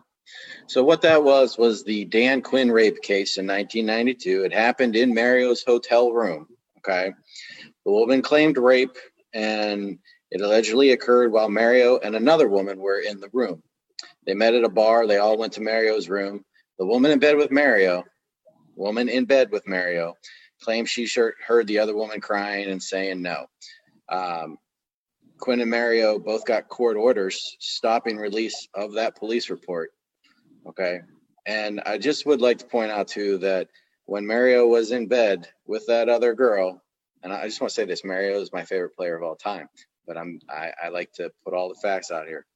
[0.66, 4.44] So what that was was the Dan Quinn rape case in 1992.
[4.44, 6.46] It happened in Mario's hotel room.
[6.78, 7.12] Okay,
[7.84, 8.96] the woman claimed rape,
[9.32, 9.98] and
[10.30, 13.62] it allegedly occurred while Mario and another woman were in the room.
[14.26, 15.06] They met at a bar.
[15.06, 16.44] They all went to Mario's room.
[16.78, 18.04] The woman in bed with Mario,
[18.74, 20.16] woman in bed with Mario,
[20.62, 21.08] claims she
[21.46, 23.46] heard the other woman crying and saying no.
[24.08, 24.58] Um,
[25.38, 29.90] Quinn and Mario both got court orders stopping release of that police report.
[30.66, 31.00] Okay.
[31.46, 33.68] And I just would like to point out too that
[34.04, 36.80] when Mario was in bed with that other girl,
[37.22, 39.68] and I just want to say this, Mario is my favorite player of all time,
[40.06, 42.46] but I'm I, I like to put all the facts out here.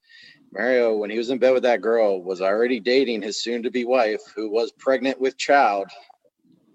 [0.52, 4.22] Mario, when he was in bed with that girl, was already dating his soon-to-be wife,
[4.34, 5.88] who was pregnant with child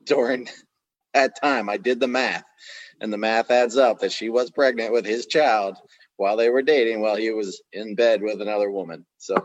[0.05, 0.49] during
[1.13, 1.69] that time.
[1.69, 2.43] I did the math,
[2.99, 5.77] and the math adds up that she was pregnant with his child
[6.17, 9.05] while they were dating, while he was in bed with another woman.
[9.17, 9.35] So,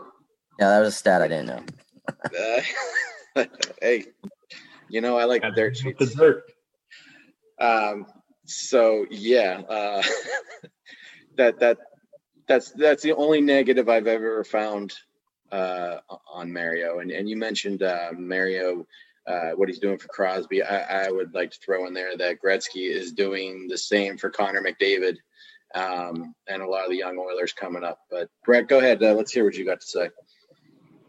[0.59, 1.63] yeah, that was a stat I didn't know.
[3.35, 3.43] uh,
[3.81, 4.05] hey,
[4.89, 5.99] you know I like That's dirt sheets.
[5.99, 6.43] Dessert.
[7.59, 8.05] Um.
[8.45, 10.03] So yeah, uh,
[11.37, 11.77] that that
[12.47, 14.93] that's that's the only negative I've ever found
[15.51, 15.97] uh,
[16.31, 16.99] on Mario.
[16.99, 18.87] And and you mentioned uh, Mario,
[19.27, 20.63] uh, what he's doing for Crosby.
[20.63, 24.29] I, I would like to throw in there that Gretzky is doing the same for
[24.29, 25.17] Connor McDavid,
[25.75, 27.99] um, and a lot of the young Oilers coming up.
[28.09, 29.03] But Brett, go ahead.
[29.03, 30.09] Uh, let's hear what you got to say.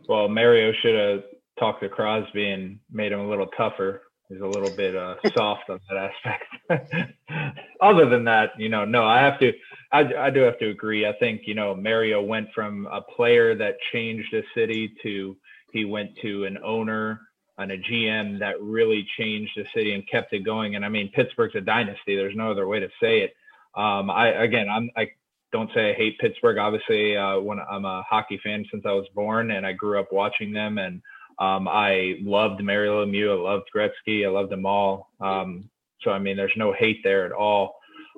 [0.09, 1.25] Well, Mario should have
[1.59, 4.03] talked to Crosby and made him a little tougher.
[4.29, 7.13] He's a little bit uh, soft on that aspect.
[7.81, 9.53] Other than that, you know, no, I have to,
[9.93, 11.07] I, I do have to agree.
[11.07, 15.37] I think, you know, Mario went from a player that changed a city to
[15.73, 17.28] he went to an owner
[17.59, 20.77] and a GM that really changed the city and kept it going.
[20.77, 22.17] And I mean, Pittsburgh's a dynasty.
[22.17, 23.35] There's no other way to say it.
[23.75, 25.11] Um, I again, I'm I
[25.53, 26.59] don't say I hate Pittsburgh.
[26.59, 30.13] Obviously, uh, when I'm a hockey fan since I was born, and I grew up
[30.13, 31.03] watching them, and
[31.39, 33.39] um, I loved Mario Lemieux.
[33.39, 34.25] I loved Gretzky.
[34.25, 35.11] I loved them all.
[35.21, 35.69] Um,
[36.03, 37.77] so I mean, there's no hate there at all.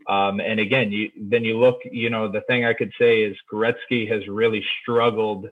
[0.08, 1.78] Um, and again, you then you look.
[1.90, 5.50] You know, the thing I could say is Gretzky has really struggled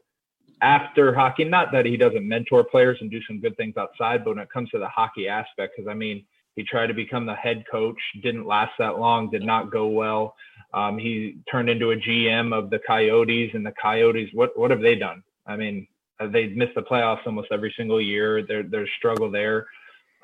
[0.60, 1.44] after hockey.
[1.44, 4.50] Not that he doesn't mentor players and do some good things outside, but when it
[4.50, 6.24] comes to the hockey aspect, because I mean,
[6.56, 10.34] he tried to become the head coach, didn't last that long, did not go well.
[10.74, 14.80] Um, he turned into a GM of the Coyotes, and the Coyotes, what what have
[14.80, 15.22] they done?
[15.46, 15.86] I mean,
[16.20, 18.44] uh, they missed the playoffs almost every single year.
[18.44, 19.66] There, there's struggle there.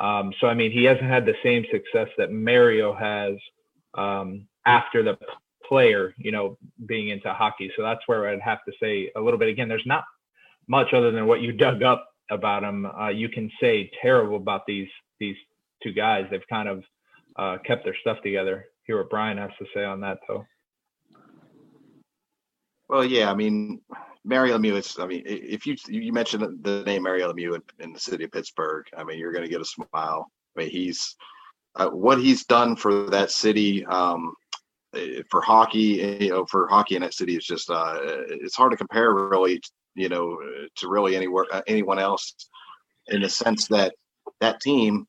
[0.00, 3.36] Um, so I mean, he hasn't had the same success that Mario has
[3.94, 5.16] um, after the
[5.66, 7.70] player, you know, being into hockey.
[7.76, 9.48] So that's where I'd have to say a little bit.
[9.48, 10.04] Again, there's not
[10.68, 12.86] much other than what you dug up about him.
[12.86, 14.88] Uh, you can say terrible about these
[15.20, 15.36] these
[15.82, 16.26] two guys.
[16.30, 16.84] They've kind of
[17.36, 18.66] uh, kept their stuff together.
[18.86, 20.44] Hear what Brian has to say on that, though.
[22.88, 23.80] Well, yeah, I mean,
[24.24, 24.76] Mario Lemieux.
[24.76, 28.24] It's, I mean, if you you mentioned the name Mario Lemieux in, in the city
[28.24, 30.30] of Pittsburgh, I mean, you're going to get a smile.
[30.56, 31.16] I mean, he's
[31.76, 34.34] uh, what he's done for that city, um,
[34.94, 38.70] eh, for hockey, you know, for hockey in that city is just uh, it's hard
[38.70, 39.60] to compare really,
[39.94, 40.38] you know,
[40.76, 42.34] to really anywhere uh, anyone else,
[43.08, 43.94] in the sense that
[44.40, 45.06] that team.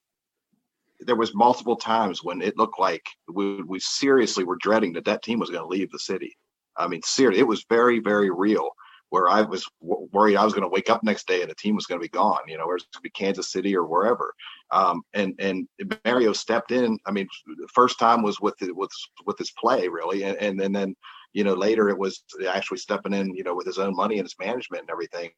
[1.02, 5.24] There was multiple times when it looked like we, we seriously were dreading that that
[5.24, 6.36] team was going to leave the city.
[6.78, 8.69] I mean, seriously, it was very, very real.
[9.10, 11.56] Where I was w- worried I was going to wake up next day and the
[11.56, 12.39] team was going to be gone.
[12.48, 14.34] You know, where it's going to be Kansas City or wherever.
[14.71, 15.67] Um, and and
[16.06, 16.98] Mario stepped in.
[17.06, 18.89] I mean, the first time was with with
[19.26, 20.95] with his play really, and, and and then
[21.36, 23.36] you know later it was actually stepping in.
[23.36, 25.32] You know, with his own money and his management and everything,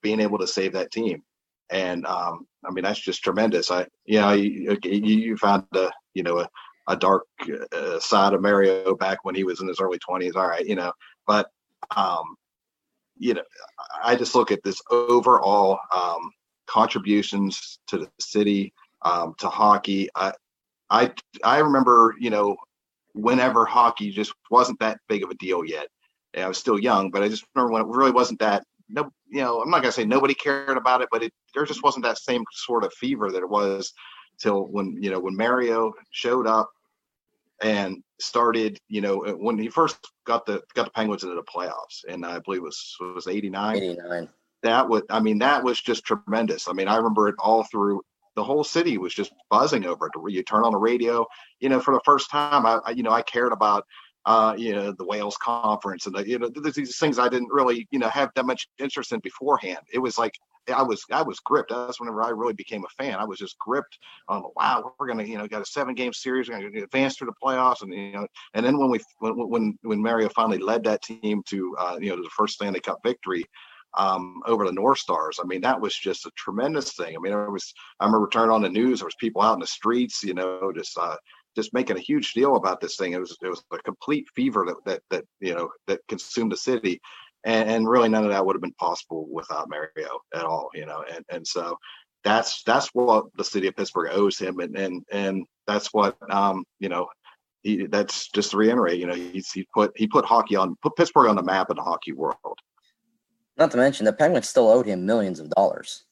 [0.00, 1.22] being able to save that team.
[1.70, 3.70] And um, I mean, that's just tremendous.
[3.70, 6.48] I, you know, you, you found a, you know, a,
[6.86, 7.24] a dark
[7.72, 10.36] uh, side of Mario back when he was in his early 20s.
[10.36, 10.92] All right, you know,
[11.26, 11.50] but
[11.96, 12.36] um,
[13.18, 13.42] you know,
[14.02, 16.30] I just look at this overall um,
[16.66, 20.08] contributions to the city, um, to hockey.
[20.14, 20.32] I,
[20.90, 22.56] I, I remember, you know,
[23.14, 25.88] whenever hockey just wasn't that big of a deal yet.
[26.34, 28.64] And I was still young, but I just remember when it really wasn't that.
[28.88, 31.82] No, you know, I'm not gonna say nobody cared about it, but it there just
[31.82, 33.92] wasn't that same sort of fever that it was
[34.38, 36.70] till when you know when Mario showed up
[37.62, 39.96] and started, you know, uh, when he first
[40.26, 43.28] got the got the Penguins into the playoffs, and I believe it was it was
[43.28, 43.76] 89.
[43.76, 44.28] 89.
[44.62, 46.68] That was, I mean, that was just tremendous.
[46.68, 48.02] I mean, I remember it all through.
[48.36, 50.32] The whole city was just buzzing over it.
[50.32, 51.26] You turn on the radio,
[51.60, 53.84] you know, for the first time, I, you know, I cared about
[54.24, 57.88] uh, you know, the Wales conference and the, you know, these things I didn't really,
[57.90, 59.80] you know, have that much interest in beforehand.
[59.92, 60.34] It was like
[60.72, 61.70] I was I was gripped.
[61.70, 63.18] That's whenever I really became a fan.
[63.18, 66.48] I was just gripped on wow, we're gonna you know got a seven game series,
[66.48, 69.78] we're gonna advance through the playoffs, and you know, and then when we when when
[69.82, 73.00] when Mario finally led that team to uh, you know to the first Stanley Cup
[73.02, 73.44] victory.
[73.98, 75.38] Um, over the North Stars.
[75.38, 77.14] I mean, that was just a tremendous thing.
[77.14, 77.74] I mean, it was.
[78.00, 79.00] I remember turning on the news.
[79.00, 81.16] There was people out in the streets, you know, just uh,
[81.54, 83.12] just making a huge deal about this thing.
[83.12, 86.56] It was it was a complete fever that that that you know that consumed the
[86.56, 87.00] city
[87.44, 90.86] and, and really none of that would have been possible without Mario at all, you
[90.86, 91.04] know.
[91.12, 91.78] And and so
[92.24, 96.64] that's that's what the city of Pittsburgh owes him, and and and that's what um
[96.78, 97.08] you know.
[97.62, 100.96] He, that's just to reiterate, you know, he's, he put he put hockey on put
[100.96, 102.58] Pittsburgh on the map in the hockey world.
[103.62, 106.02] Not to mention the Penguins still owed him millions of dollars.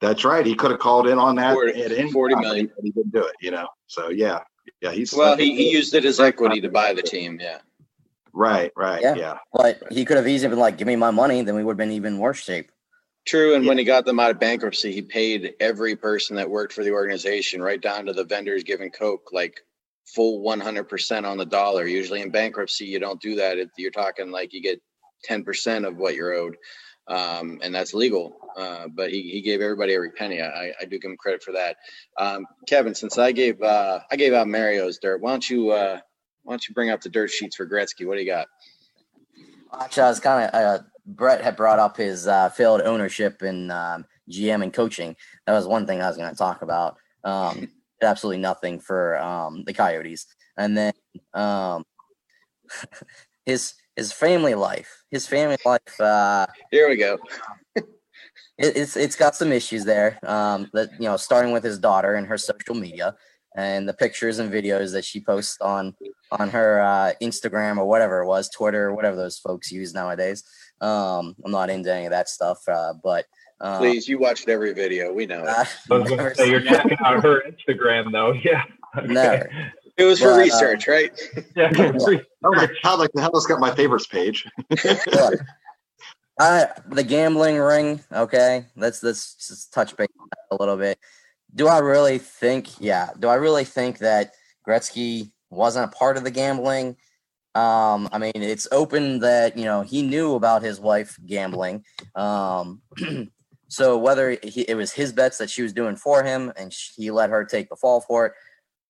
[0.00, 0.46] That's right.
[0.46, 2.66] He could have called in on that 40, at any 40 time, million.
[2.76, 3.66] but he didn't do it, you know.
[3.88, 4.38] So yeah,
[4.80, 7.36] yeah, he's Well, he, he used it as equity to buy the team.
[7.40, 7.58] Yeah.
[8.32, 9.16] right, right, Yeah.
[9.16, 9.38] yeah.
[9.52, 11.78] But he could have easily been like, "Give me my money," then we would have
[11.78, 12.70] been even worse shape.
[13.26, 13.56] True.
[13.56, 16.84] And when he got them out of bankruptcy, he paid every person that worked for
[16.84, 19.60] the organization, right down to the vendors giving Coke, like
[20.06, 21.88] full 100% on the dollar.
[21.88, 23.58] Usually in bankruptcy, you don't do that.
[23.58, 24.80] It, you're talking like you get
[25.28, 26.56] 10% of what you're owed.
[27.08, 28.36] Um, and that's legal.
[28.56, 30.40] Uh, but he, he gave everybody every penny.
[30.40, 31.76] I, I do give him credit for that.
[32.18, 35.98] Um, Kevin, since I gave uh, I gave out Mario's dirt, why don't you uh,
[36.42, 38.06] why don't you bring up the dirt sheets for Gretzky?
[38.06, 38.46] What do you got?
[39.80, 43.72] Actually, I was kind of uh, Brett had brought up his uh, failed ownership and
[43.72, 45.16] um, GM and coaching.
[45.46, 46.98] That was one thing I was going to talk about.
[47.24, 47.68] Um,
[48.02, 50.92] absolutely nothing for um, the Coyotes, and then
[51.34, 51.84] um,
[53.46, 55.04] his his family life.
[55.10, 56.00] His family life.
[56.00, 57.18] Uh, Here we go.
[57.74, 57.84] it,
[58.58, 60.18] it's it's got some issues there.
[60.26, 63.14] Um, that you know, starting with his daughter and her social media
[63.54, 65.94] and the pictures and videos that she posts on
[66.30, 70.44] on her uh, Instagram or whatever it was, Twitter or whatever those folks use nowadays.
[70.80, 73.26] Um, I'm not into any of that stuff, uh, but
[73.60, 75.12] uh, Please, you watched every video.
[75.12, 75.48] We know it.
[75.48, 78.32] uh, I was gonna say you're checking out her Instagram though.
[78.44, 78.62] Yeah.
[78.98, 79.06] Okay.
[79.06, 79.72] Never.
[79.96, 81.10] It was for But, uh, research, right?
[81.56, 81.70] Yeah.
[81.76, 82.20] Oh,
[82.54, 84.46] my- How like the hell has got my favorites page?
[85.12, 85.40] Look,
[86.40, 88.00] I, the gambling ring.
[88.10, 90.98] Okay, let's let's just touch base on that a little bit.
[91.54, 92.80] Do I really think?
[92.80, 93.10] Yeah.
[93.18, 94.32] Do I really think that
[94.66, 96.96] Gretzky wasn't a part of the gambling?
[97.54, 101.84] Um, I mean, it's open that you know he knew about his wife gambling.
[102.14, 102.80] Um,
[103.68, 106.92] so whether he, it was his bets that she was doing for him and sh-
[106.96, 108.32] he let her take the fall for it,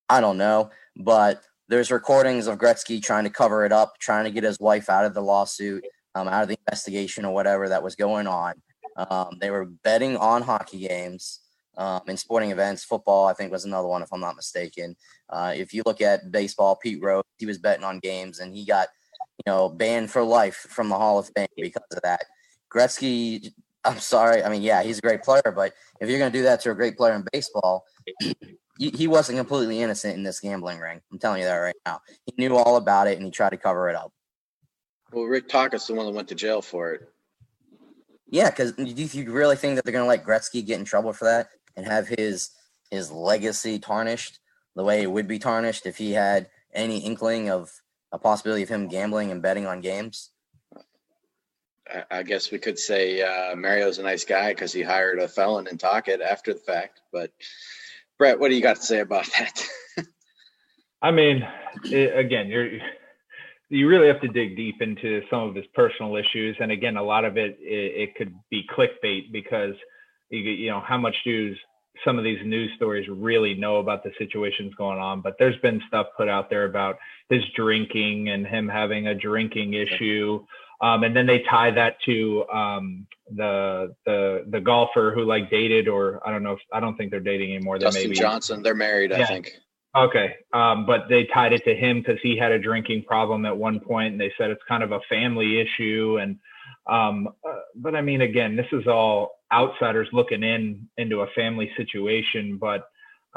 [0.09, 0.71] I don't know.
[0.97, 4.91] But there's recordings of Gretzky trying to cover it up, trying to get his wife
[4.91, 8.55] out of the lawsuit, um, out of the investigation or whatever that was going on.
[8.97, 11.41] Um, they were betting on hockey games
[11.79, 12.85] um, and sporting events.
[12.85, 14.97] Football, I think, was another one, if I'm not mistaken.
[15.31, 18.67] Uh, if you look at baseball, Pete Rose, he was betting on games and he
[18.67, 18.89] got,
[19.39, 22.25] you know, banned for life from the Hall of Fame because of that.
[22.71, 23.51] Gretzky,
[23.85, 24.43] I'm sorry.
[24.43, 26.71] I mean, yeah, he's a great player, but if you're going to do that to
[26.71, 27.85] a great player in baseball,
[28.79, 31.01] he, he wasn't completely innocent in this gambling ring.
[31.11, 32.01] I'm telling you that right now.
[32.27, 34.13] He knew all about it and he tried to cover it up.
[35.13, 37.09] Well, Rick Tocchet's the one that went to jail for it.
[38.29, 41.13] Yeah, because do you really think that they're going to let Gretzky get in trouble
[41.13, 42.51] for that and have his
[42.91, 44.39] his legacy tarnished
[44.75, 47.71] the way it would be tarnished if he had any inkling of
[48.11, 50.31] a possibility of him gambling and betting on games?
[52.11, 55.67] I, guess we could say uh, Mario's a nice guy because he hired a felon
[55.67, 57.03] in Taka after the fact.
[57.13, 57.33] But
[58.19, 59.67] Brett, what do you got to say about that?
[61.03, 61.43] I mean,
[61.85, 62.79] it, again, you're
[63.69, 67.03] you really have to dig deep into some of his personal issues, and again, a
[67.03, 69.75] lot of it it, it could be clickbait because
[70.31, 71.55] you you know how much do
[72.05, 75.23] some of these news stories really know about the situations going on?
[75.23, 76.97] But there's been stuff put out there about
[77.31, 80.45] his drinking and him having a drinking issue.
[80.83, 85.87] Um, and then they tie that to um, the the the golfer who like dated
[85.87, 87.79] or I don't know if I don't think they're dating anymore.
[87.79, 89.53] They Dustin maybe Johnson, they're married, I think.
[89.95, 90.37] Okay.
[90.53, 93.79] Um, but they tied it to him because he had a drinking problem at one
[93.79, 96.19] point, and they said it's kind of a family issue.
[96.21, 96.39] And
[96.87, 101.71] um, uh, but I mean, again, this is all outsiders looking in into a family
[101.77, 102.59] situation.
[102.59, 102.89] But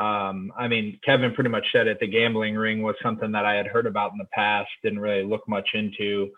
[0.01, 1.99] um, I mean, Kevin pretty much said it.
[1.99, 5.23] The gambling ring was something that I had heard about in the past, didn't really
[5.23, 6.31] look much into.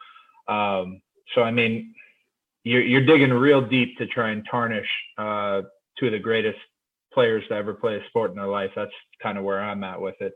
[0.48, 1.02] Um,
[1.36, 1.94] so I mean,
[2.64, 5.62] you're you're digging real deep to try and tarnish uh,
[6.00, 6.60] two of the greatest
[7.14, 8.72] players to ever play a sport in their life.
[8.76, 10.34] That's kind of where I'm at with it.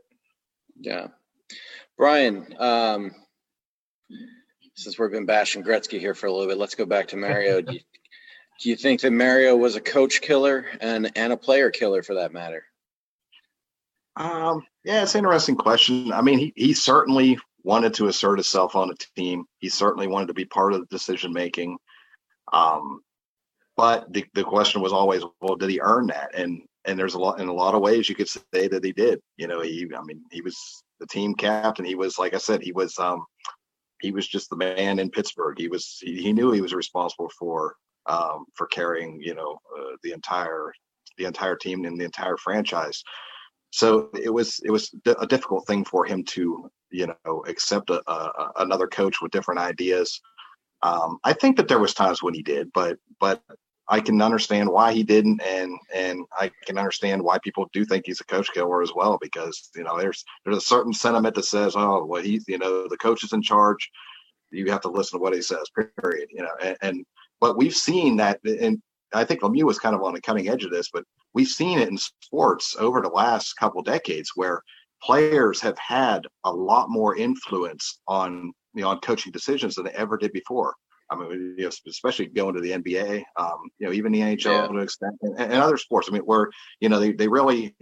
[0.80, 1.08] Yeah.
[1.96, 3.12] Brian, um,
[4.74, 7.60] since we've been bashing Gretzky here for a little bit, let's go back to Mario.
[7.62, 7.80] do, you,
[8.60, 12.14] do you think that Mario was a coach killer and, and a player killer for
[12.14, 12.64] that matter?
[14.16, 16.12] Um, yeah, it's an interesting question.
[16.12, 19.44] I mean, he, he certainly wanted to assert himself on a team.
[19.58, 21.78] He certainly wanted to be part of the decision making.
[22.52, 23.00] Um,
[23.76, 26.34] but the, the question was always, well, did he earn that?
[26.34, 28.92] And and there's a lot in a lot of ways you could say that he
[28.92, 29.20] did.
[29.36, 31.84] You know, he I mean, he was the team captain.
[31.84, 33.24] He was like I said, he was um
[34.00, 35.58] he was just the man in Pittsburgh.
[35.58, 39.96] He was he, he knew he was responsible for um for carrying, you know, uh,
[40.02, 40.72] the entire
[41.18, 43.02] the entire team and the entire franchise
[43.72, 48.02] so it was it was a difficult thing for him to you know accept a,
[48.10, 50.20] a, another coach with different ideas.
[50.82, 53.40] Um, i think that there was times when he did but but
[53.88, 58.04] i can understand why he didn't and and i can understand why people do think
[58.04, 61.44] he's a coach killer as well because you know there's there's a certain sentiment that
[61.44, 63.88] says oh well he's you know the coach is in charge.
[64.50, 67.06] You have to listen to what he says period you know and, and
[67.40, 68.82] but we've seen that and
[69.14, 71.78] i think lemieux was kind of on the cutting edge of this but we've seen
[71.78, 74.62] it in sports over the last couple decades where
[75.02, 79.92] players have had a lot more influence on you know on coaching decisions than they
[79.92, 80.74] ever did before.
[81.10, 84.62] I mean, you know, especially going to the NBA, um, you know, even the NHL
[84.62, 84.66] Yeah.
[84.66, 86.08] to an extent, and, and other sports.
[86.08, 86.48] I mean, where
[86.80, 87.74] you know they, they really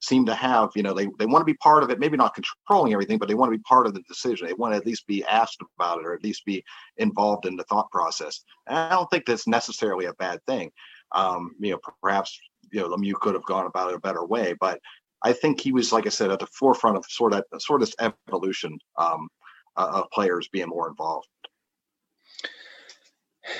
[0.00, 2.34] seem to have, you know, they, they want to be part of it, maybe not
[2.34, 4.46] controlling everything, but they want to be part of the decision.
[4.46, 6.62] They want to at least be asked about it or at least be
[6.98, 8.42] involved in the thought process.
[8.66, 10.70] And I don't think that's necessarily a bad thing.
[11.12, 12.38] Um, you know, perhaps
[12.72, 14.78] you know Lemieux could have gone about it a better way, but
[15.26, 17.92] I think he was, like I said, at the forefront of sort of sort of
[17.98, 19.28] evolution um,
[19.76, 21.26] uh, of players being more involved.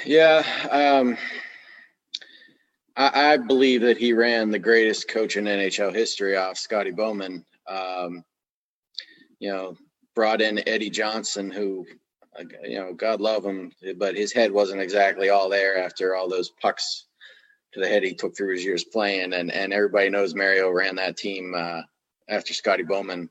[0.04, 1.18] Yeah, um,
[2.96, 7.44] I, I, believe that he ran the greatest coach in NHL history off Scotty Bowman.
[7.66, 8.22] Um,
[9.40, 9.76] you know,
[10.14, 11.84] brought in Eddie Johnston, who,
[12.62, 16.50] you know, God love him, but his head wasn't exactly all there after all those
[16.62, 17.06] pucks
[17.76, 19.34] to the head he took through his years playing.
[19.34, 21.82] And and everybody knows Mario ran that team uh,
[22.28, 23.28] after Scotty Bowman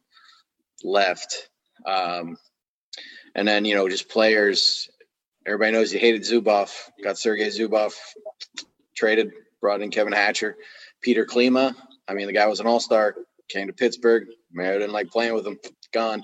[0.84, 1.50] left.
[1.86, 2.38] Um,
[3.34, 4.90] and then you know just players.
[5.48, 6.72] Everybody knows he hated Zubov.
[7.04, 7.94] Got Sergei Zubov
[8.96, 9.32] traded,
[9.62, 10.58] brought in Kevin Hatcher,
[11.02, 11.76] Peter Klima.
[12.08, 13.16] I mean, the guy was an all star.
[13.50, 14.28] Came to Pittsburgh.
[14.52, 15.60] Mario didn't like playing with him.
[15.94, 16.24] Gone.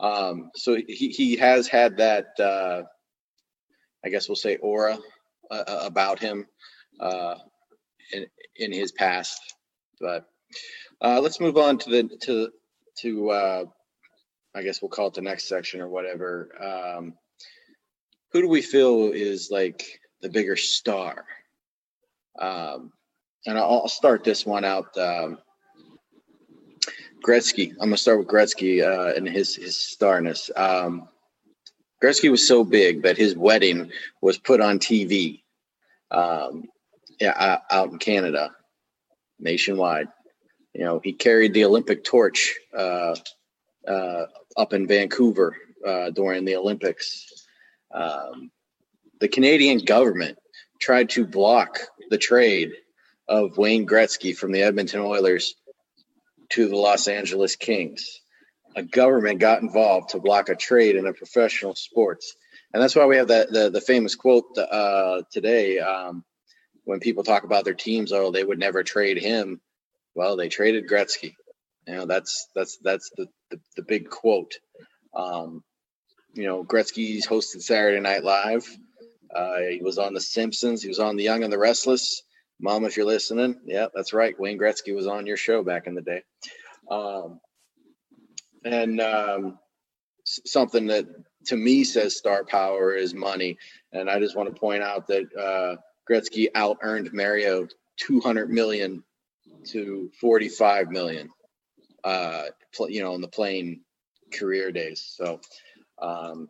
[0.00, 2.28] Um, so he he has had that.
[2.40, 2.82] Uh,
[4.04, 4.98] I guess we'll say aura
[5.50, 6.46] uh about him
[7.00, 7.36] uh,
[8.12, 8.26] in
[8.56, 9.40] in his past.
[10.00, 10.26] But
[11.00, 12.50] uh, let's move on to the to
[12.98, 13.64] to uh,
[14.54, 16.50] I guess we'll call it the next section or whatever.
[16.62, 17.14] Um,
[18.32, 21.24] who do we feel is like the bigger star?
[22.38, 22.92] Um,
[23.46, 24.96] and I'll start this one out.
[24.96, 25.38] Um,
[27.24, 27.70] Gretzky.
[27.72, 30.50] I'm gonna start with Gretzky uh, and his his starness.
[30.54, 31.08] Um,
[32.02, 33.90] Gretzky was so big that his wedding
[34.20, 35.42] was put on TV.
[36.10, 36.64] Um,
[37.20, 38.50] yeah, out in Canada,
[39.38, 40.08] nationwide.
[40.74, 43.14] You know, he carried the Olympic torch uh,
[43.86, 44.26] uh,
[44.56, 47.26] up in Vancouver uh, during the Olympics.
[47.92, 48.50] Um,
[49.20, 50.38] the Canadian government
[50.80, 51.78] tried to block
[52.10, 52.72] the trade
[53.28, 55.54] of Wayne Gretzky from the Edmonton Oilers
[56.50, 58.20] to the Los Angeles Kings.
[58.76, 62.34] A government got involved to block a trade in a professional sports,
[62.72, 65.78] and that's why we have that the, the famous quote uh, today.
[65.78, 66.24] Um,
[66.84, 69.60] when people talk about their teams, oh, they would never trade him.
[70.14, 71.34] Well, they traded Gretzky.
[71.86, 74.54] You know, that's that's that's the the, the big quote.
[75.14, 75.62] Um,
[76.34, 78.66] you know, Gretzky's hosted Saturday Night Live.
[79.34, 80.82] Uh, he was on The Simpsons.
[80.82, 82.22] He was on The Young and the Restless.
[82.60, 84.38] Mom, if you're listening, yeah, that's right.
[84.38, 86.22] Wayne Gretzky was on your show back in the day.
[86.90, 87.40] Um,
[88.64, 89.58] and um,
[90.24, 91.06] something that
[91.46, 93.58] to me says star power is money.
[93.92, 95.76] And I just want to point out that uh,
[96.08, 99.02] Gretzky out earned Mario 200 million
[99.66, 101.30] to 45 million
[102.04, 102.44] uh,
[102.88, 103.80] you know, in the playing
[104.32, 105.14] career days.
[105.16, 105.40] So,
[106.00, 106.48] um,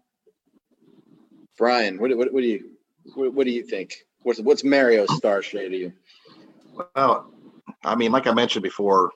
[1.57, 2.71] Brian, what, what, what do you
[3.15, 3.99] what, what, do you think?
[4.23, 5.93] What's what's Mario's star shade to you?
[6.97, 7.33] Well,
[7.85, 9.13] I mean, like I mentioned before,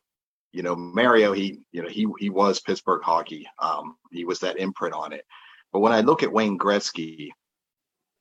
[0.52, 3.46] you know, Mario, he you know he he was Pittsburgh hockey.
[3.58, 5.24] Um, he was that imprint on it.
[5.72, 7.30] But when I look at Wayne Gretzky,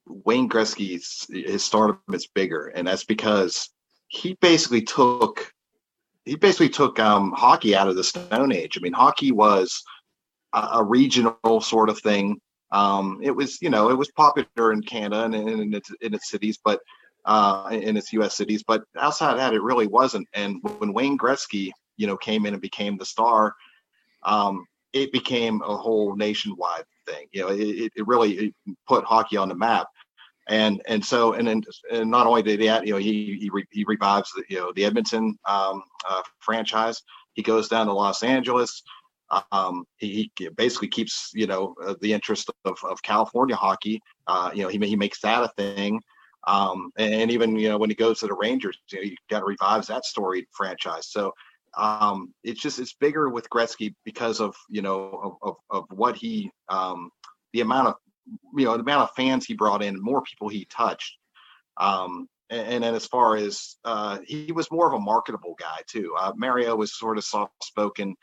[0.09, 3.69] Wayne Gretzky's his stardom is bigger, and that's because
[4.07, 5.53] he basically took
[6.27, 8.77] he basically took um, hockey out of the Stone Age.
[8.77, 9.83] I mean, hockey was
[10.53, 12.39] a, a regional sort of thing.
[12.71, 16.29] Um, it was, you know, it was popular in Canada and in, its, in its
[16.29, 16.81] cities, but
[17.23, 18.35] uh, in its U.S.
[18.35, 18.61] cities.
[18.61, 20.27] But outside of that, it really wasn't.
[20.33, 23.55] And when Wayne Gretzky, you know, came in and became the star,
[24.23, 27.27] um, it became a whole nationwide thing.
[27.31, 28.53] You know, it, it really
[28.85, 29.87] put hockey on the map
[30.47, 33.65] and and so and then and not only did that, you know, he he, re,
[33.71, 37.01] he revives the you know the Edmonton um, uh, franchise.
[37.33, 38.83] He goes down to Los Angeles.
[39.51, 44.01] Um, he, he, basically keeps you know uh, the interest of, of California hockey.
[44.25, 46.01] Uh, you know, he he makes that a thing.
[46.45, 49.43] Um, and even you know when he goes to the Rangers, you know, he kind
[49.43, 51.07] of revives that storied franchise.
[51.09, 51.33] So
[51.75, 56.15] um, it's just it's bigger with Gretzky because of you know of, of, of what
[56.15, 57.11] he um,
[57.51, 57.95] the amount of
[58.55, 61.17] you know the amount of fans he brought in, more people he touched.
[61.77, 65.81] Um, and, and then as far as uh, he was more of a marketable guy
[65.87, 66.13] too.
[66.19, 68.15] Uh, Mario was sort of soft spoken.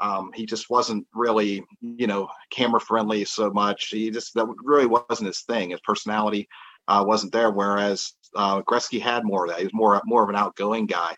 [0.00, 3.88] Um, he just wasn't really, you know, camera friendly so much.
[3.88, 5.70] He just that really wasn't his thing.
[5.70, 6.48] His personality
[6.88, 7.50] uh, wasn't there.
[7.50, 9.58] Whereas uh, Gretzky had more of that.
[9.58, 11.16] He was more more of an outgoing guy.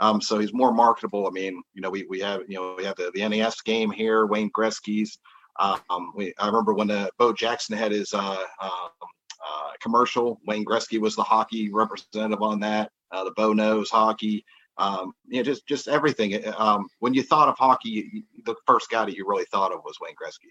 [0.00, 1.26] Um, so he's more marketable.
[1.26, 3.90] I mean, you know, we, we have you know we have the, the NES game
[3.90, 5.18] here, Wayne Gretzky's.
[5.58, 10.40] Um, we, I remember when the Bo Jackson had his uh, um, uh, commercial.
[10.46, 12.90] Wayne Gretzky was the hockey representative on that.
[13.10, 14.44] Uh, the Bo knows hockey.
[14.76, 16.42] Um, you know, just just everything.
[16.56, 19.98] Um, when you thought of hockey, the first guy that you really thought of was
[20.00, 20.50] Wayne Gretzky.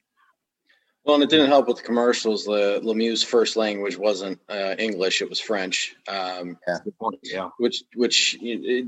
[1.03, 2.45] Well, and it didn't help with the commercials.
[2.45, 5.95] The Lemieux's first language wasn't uh, English; it was French.
[6.07, 6.77] Um, yeah.
[7.23, 7.49] yeah.
[7.57, 8.87] Which which it,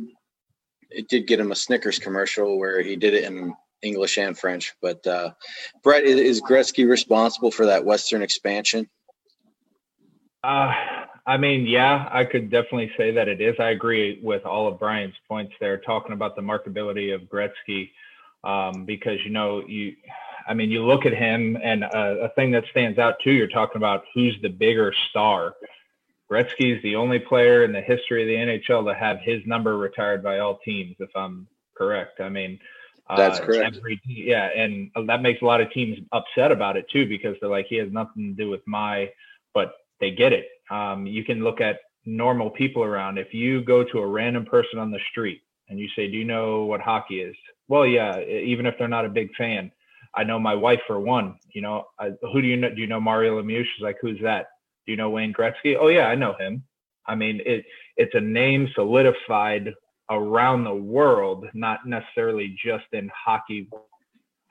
[0.90, 3.54] it did get him a Snickers commercial where he did it in
[3.86, 4.74] English and French.
[4.82, 5.32] But uh,
[5.84, 8.90] Brett, is Gretzky responsible for that Western expansion?
[10.44, 10.74] Uh,
[11.28, 13.56] I mean, yeah, I could definitely say that it is.
[13.60, 17.92] I agree with all of Brian's points there, talking about the marketability of Gretzky,
[18.44, 19.96] um, because you know you.
[20.48, 23.32] I mean, you look at him, and a, a thing that stands out too.
[23.32, 25.56] You're talking about who's the bigger star.
[26.32, 29.78] Gretzky is the only player in the history of the NHL to have his number
[29.78, 32.20] retired by all teams, if I'm correct.
[32.20, 32.60] I mean,
[33.10, 33.78] that's uh, correct.
[33.78, 37.50] Every, yeah, and that makes a lot of teams upset about it too because they're
[37.50, 39.12] like, he has nothing to do with my,
[39.54, 40.48] but they get it.
[40.72, 43.18] Um, you can look at normal people around.
[43.18, 46.26] If you go to a random person on the street and you say, "Do you
[46.26, 47.36] know what hockey is?"
[47.68, 49.72] Well, yeah, even if they're not a big fan,
[50.16, 51.38] I know my wife for one.
[51.54, 52.70] You know, I, who do you know?
[52.70, 53.64] Do you know Mario Lemieux?
[53.64, 54.48] She's like, "Who's that?"
[54.86, 55.76] Do you know Wayne Gretzky?
[55.80, 56.64] Oh yeah, I know him.
[57.08, 57.66] I mean, it
[57.98, 59.74] it's a name solidified
[60.10, 63.70] around the world, not necessarily just in hockey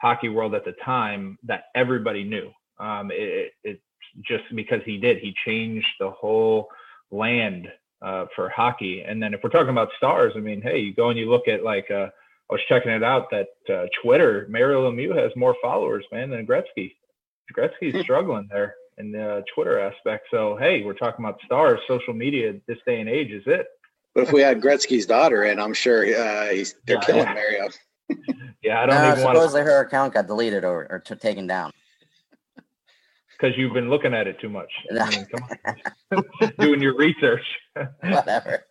[0.01, 2.51] hockey world at the time that everybody knew.
[2.79, 3.81] Um, it, it,
[4.23, 6.69] just because he did, he changed the whole
[7.11, 7.69] land
[8.03, 9.03] uh, for hockey.
[9.03, 11.49] And then if we're talking about stars, I mean, hey, you go and you look
[11.49, 12.09] at like uh,
[12.51, 16.47] I was checking it out that uh, Twitter, Mario Lemieux has more followers, man, than
[16.47, 16.95] Gretzky.
[17.57, 18.01] Gretzky's hmm.
[18.03, 20.27] struggling there in the Twitter aspect.
[20.31, 21.81] So hey, we're talking about stars.
[21.89, 23.67] Social media this day and age is it.
[24.15, 27.35] But if we had Gretzky's daughter in, I'm sure uh, he's they're yeah, killing yeah.
[27.35, 27.69] Mario.
[28.63, 31.73] yeah, I don't no, even supposedly her account got deleted or, or t- taken down.
[33.37, 34.71] Because you've been looking at it too much.
[35.01, 35.49] I mean, come
[36.13, 36.53] on.
[36.59, 37.45] Doing your research.
[38.01, 38.65] Whatever.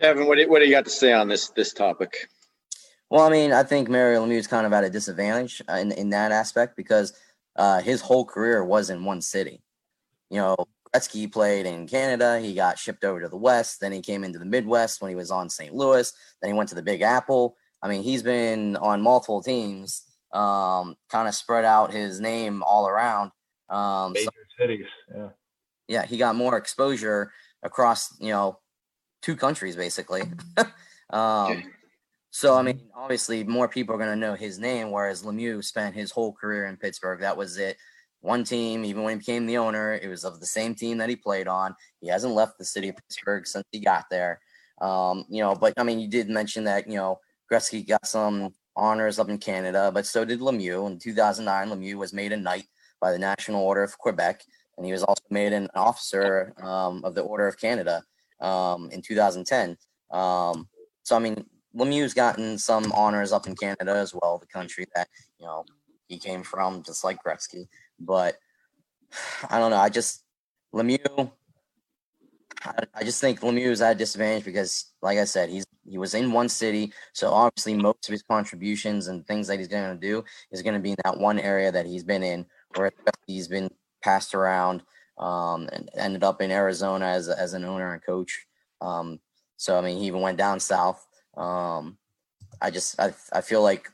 [0.00, 2.28] Evan, what do, what do you got to say on this this topic?
[3.10, 5.92] Well, I mean, I think Mario Lemieux is kind of at a disadvantage uh, in
[5.92, 7.12] in that aspect because
[7.54, 9.62] uh, his whole career was in one city.
[10.30, 10.56] You know,
[10.94, 12.40] Gretzky played in Canada.
[12.40, 13.80] He got shipped over to the West.
[13.80, 15.74] Then he came into the Midwest when he was on St.
[15.74, 16.12] Louis.
[16.40, 17.56] Then he went to the Big Apple.
[17.82, 22.88] I mean, he's been on multiple teams, um, kind of spread out his name all
[22.88, 23.30] around.
[23.68, 25.28] Um, Major so, cities, yeah.
[25.86, 27.32] Yeah, he got more exposure
[27.62, 28.58] across, you know,
[29.22, 30.22] two countries basically.
[31.10, 31.62] um,
[32.30, 35.94] so I mean, obviously, more people are going to know his name, whereas Lemieux spent
[35.94, 37.20] his whole career in Pittsburgh.
[37.20, 37.78] That was it
[38.20, 38.84] one team.
[38.84, 41.48] Even when he became the owner, it was of the same team that he played
[41.48, 41.74] on.
[42.00, 44.40] He hasn't left the city of Pittsburgh since he got there.
[44.80, 47.18] Um, you know, but I mean, you did mention that you know
[47.50, 50.86] Gretzky got some honors up in Canada, but so did Lemieux.
[50.86, 52.66] In 2009, Lemieux was made a knight
[53.00, 54.42] by the National Order of Quebec,
[54.76, 58.02] and he was also made an officer um, of the Order of Canada
[58.40, 59.76] um, in 2010.
[60.10, 60.68] Um,
[61.02, 61.44] so I mean,
[61.76, 65.08] Lemieux's gotten some honors up in Canada as well, the country that
[65.38, 65.64] you know
[66.08, 67.68] he came from, just like Gretzky.
[67.98, 68.36] But
[69.50, 69.76] I don't know.
[69.78, 70.24] I just
[70.74, 71.30] Lemieux.
[72.92, 76.14] I, just think Lemieux is at a disadvantage because, like I said, he's he was
[76.14, 80.06] in one city, so obviously most of his contributions and things that he's going to
[80.06, 82.44] do is going to be in that one area that he's been in,
[82.74, 82.90] where
[83.26, 83.70] he's been
[84.02, 84.82] passed around
[85.18, 88.46] um, and ended up in Arizona as as an owner and coach.
[88.80, 89.20] Um,
[89.56, 91.06] so I mean, he even went down south.
[91.36, 91.96] Um,
[92.60, 93.90] I just I I feel like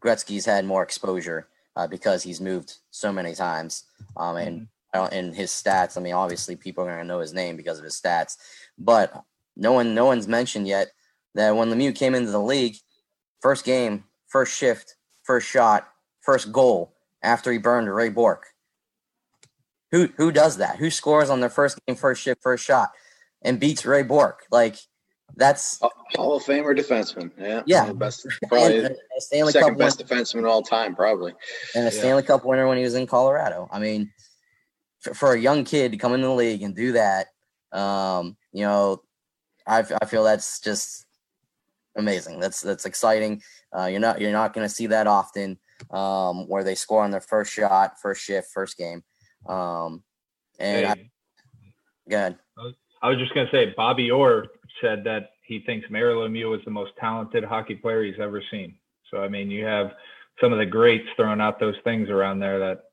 [0.00, 3.84] Gretzky's had more exposure uh, because he's moved so many times.
[4.16, 5.14] Um, and mm-hmm.
[5.14, 7.84] in his stats, I mean, obviously people are going to know his name because of
[7.84, 8.36] his stats,
[8.78, 9.22] but
[9.56, 10.88] no one, no one's mentioned yet
[11.34, 12.76] that when Lemieux came into the league,
[13.40, 15.88] first game, first shift, first shot,
[16.22, 18.46] first goal after he burned Ray Bourque.
[19.92, 20.76] Who who does that?
[20.76, 22.90] Who scores on their first game, first shift, first shot,
[23.42, 24.42] and beats Ray Bourque?
[24.50, 24.76] Like
[25.34, 25.80] that's
[26.14, 27.30] Hall of Famer defenseman.
[27.38, 30.22] Yeah, yeah, best, probably and, Stanley second Cup best winner.
[30.22, 31.34] defenseman of all time, probably.
[31.74, 31.98] And a yeah.
[31.98, 33.68] Stanley Cup winner when he was in Colorado.
[33.70, 34.10] I mean,
[35.00, 37.26] for, for, a young kid to come into the league and do that,
[37.72, 39.02] um, you know,
[39.66, 41.04] I, I feel that's just
[41.96, 42.40] amazing.
[42.40, 43.42] That's that's exciting.
[43.76, 45.58] Uh, you're not you're not going to see that often
[45.90, 49.02] um, where they score on their first shot, first shift, first game.
[49.46, 50.02] Um,
[50.58, 52.38] and hey, I, good.
[53.02, 54.46] I was just going to say Bobby Orr
[54.80, 58.74] said that he thinks Mario Lemieux is the most talented hockey player he's ever seen.
[59.10, 59.92] So I mean, you have
[60.40, 62.84] some of the greats throwing out those things around there that.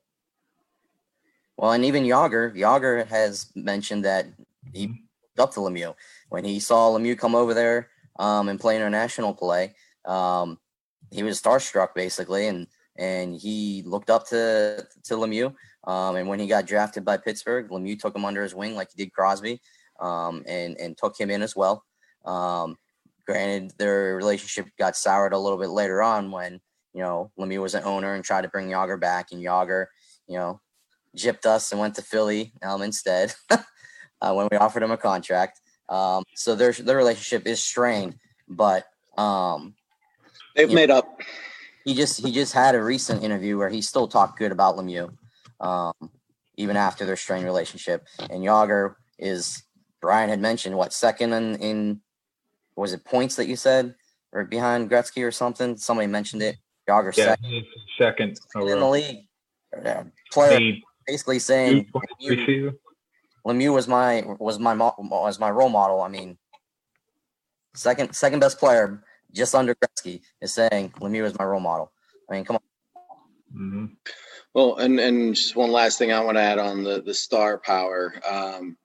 [1.56, 4.26] Well, and even Jagr, Jagr has mentioned that
[4.72, 4.88] he
[5.36, 5.94] looked up to Lemieux
[6.28, 9.74] when he saw Lemieux come over there um, and play international play.
[10.04, 10.58] Um,
[11.10, 12.66] he was starstruck basically, and
[12.96, 15.54] and he looked up to to Lemieux.
[15.86, 18.88] Um, and when he got drafted by Pittsburgh, Lemieux took him under his wing like
[18.94, 19.60] he did Crosby
[20.00, 21.84] um, and and took him in as well.
[22.24, 22.76] Um,
[23.26, 26.60] granted, their relationship got soured a little bit later on when
[26.92, 29.86] you know Lemieux was an owner and tried to bring Jagr back, and Jagr,
[30.26, 30.60] you know,
[31.16, 35.60] gypped us and went to Philly um, instead uh, when we offered him a contract.
[35.88, 38.16] Um, so their their relationship is strained,
[38.48, 38.86] but
[39.16, 39.74] um,
[40.56, 41.20] they've made know, up.
[41.84, 45.14] He just he just had a recent interview where he still talked good about Lemieux,
[45.60, 45.92] um,
[46.56, 48.06] even after their strained relationship.
[48.18, 49.62] And Jagr is
[50.04, 52.00] Brian had mentioned what second in in
[52.76, 53.94] was it points that you said
[54.32, 55.78] or behind Gretzky or something?
[55.78, 56.56] Somebody mentioned it.
[56.86, 57.34] Jagr yeah,
[57.96, 59.26] second, second in the league.
[60.30, 60.74] player
[61.06, 62.78] basically saying you,
[63.46, 66.02] Lemieux was my was my was my role model.
[66.02, 66.36] I mean,
[67.74, 69.02] second second best player,
[69.32, 71.92] just under Gretzky, is saying Lemieux is my role model.
[72.28, 72.62] I mean, come on.
[73.58, 73.86] Mm-hmm.
[74.52, 77.56] Well, and and just one last thing I want to add on the the star
[77.56, 78.12] power.
[78.30, 78.76] Um,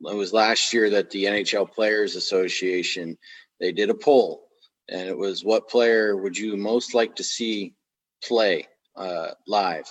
[0.00, 3.16] it was last year that the NHL Players Association
[3.60, 4.48] they did a poll,
[4.88, 7.74] and it was what player would you most like to see
[8.22, 9.86] play uh, live,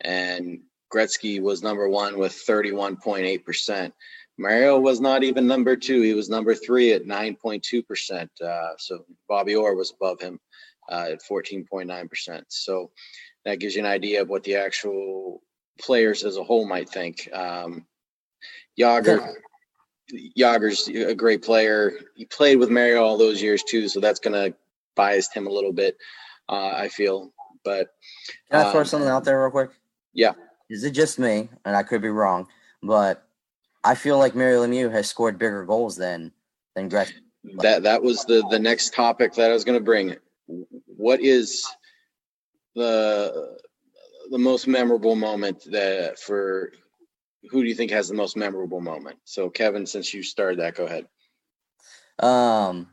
[0.00, 0.60] and
[0.92, 3.94] Gretzky was number one with 31.8 percent.
[4.38, 8.30] Mario was not even number two; he was number three at 9.2 percent.
[8.40, 10.40] Uh, so Bobby Orr was above him
[10.90, 12.44] uh, at 14.9 percent.
[12.48, 12.90] So
[13.44, 15.42] that gives you an idea of what the actual
[15.80, 17.28] players as a whole might think.
[17.32, 17.86] Um,
[18.78, 19.34] Jagr,
[20.38, 21.92] Jagr's a great player.
[22.16, 24.56] He played with Mario all those years too, so that's going to
[24.94, 25.96] bias him a little bit.
[26.48, 27.32] Uh, I feel,
[27.64, 27.88] but
[28.50, 29.70] can I throw um, something out there real quick?
[30.12, 30.32] Yeah.
[30.68, 32.48] Is it just me, and I could be wrong,
[32.82, 33.26] but
[33.84, 36.32] I feel like Mario Lemieux has scored bigger goals than
[36.74, 37.14] than Gretzky.
[37.58, 40.16] That that was the the next topic that I was going to bring.
[40.86, 41.66] What is
[42.74, 43.58] the
[44.30, 46.72] the most memorable moment that for
[47.50, 49.18] who do you think has the most memorable moment?
[49.24, 51.06] So Kevin, since you started that, go ahead.
[52.18, 52.88] Um,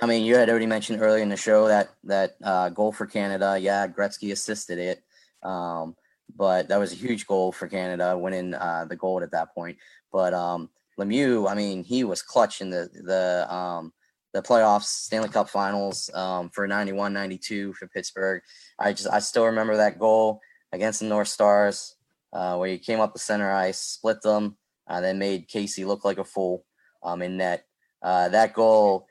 [0.00, 3.06] I mean, you had already mentioned earlier in the show that that uh, goal for
[3.06, 3.58] Canada.
[3.60, 5.02] Yeah, Gretzky assisted it,
[5.42, 5.94] um,
[6.34, 9.76] but that was a huge goal for Canada, winning uh, the gold at that point.
[10.10, 13.92] But um, Lemieux, I mean, he was clutch in the the um,
[14.32, 18.42] the playoffs, Stanley Cup Finals um, for 91, 92 for Pittsburgh.
[18.78, 20.40] I just I still remember that goal
[20.72, 21.96] against the North Stars
[22.32, 24.56] uh, where he came up the center ice, split them,
[24.86, 26.64] uh, then made Casey look like a fool
[27.02, 27.64] um, in net.
[28.02, 29.06] Uh, that goal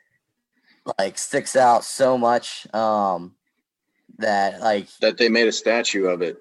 [0.97, 3.35] like sticks out so much um,
[4.17, 6.37] that like that they made a statue of it.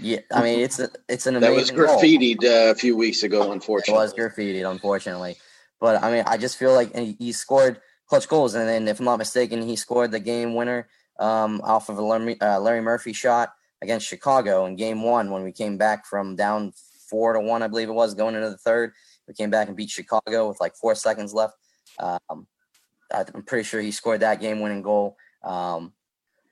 [0.00, 1.76] Yeah, I mean it's a, it's an amazing.
[1.76, 3.52] that was graffitied uh, a few weeks ago.
[3.52, 4.68] Unfortunately, it was graffitied.
[4.68, 5.36] Unfortunately,
[5.80, 8.54] but I mean I just feel like he scored clutch goals.
[8.54, 10.88] And then, if I'm not mistaken, he scored the game winner
[11.18, 13.52] um, off of a Larry, uh, Larry, Murphy shot
[13.82, 16.72] against Chicago in game one when we came back from down
[17.08, 18.92] four to one, I believe it was, going into the third.
[19.28, 21.54] We came back and beat Chicago with like four seconds left.
[21.98, 22.46] Um,
[23.12, 25.16] I'm pretty sure he scored that game winning goal.
[25.44, 25.92] Um,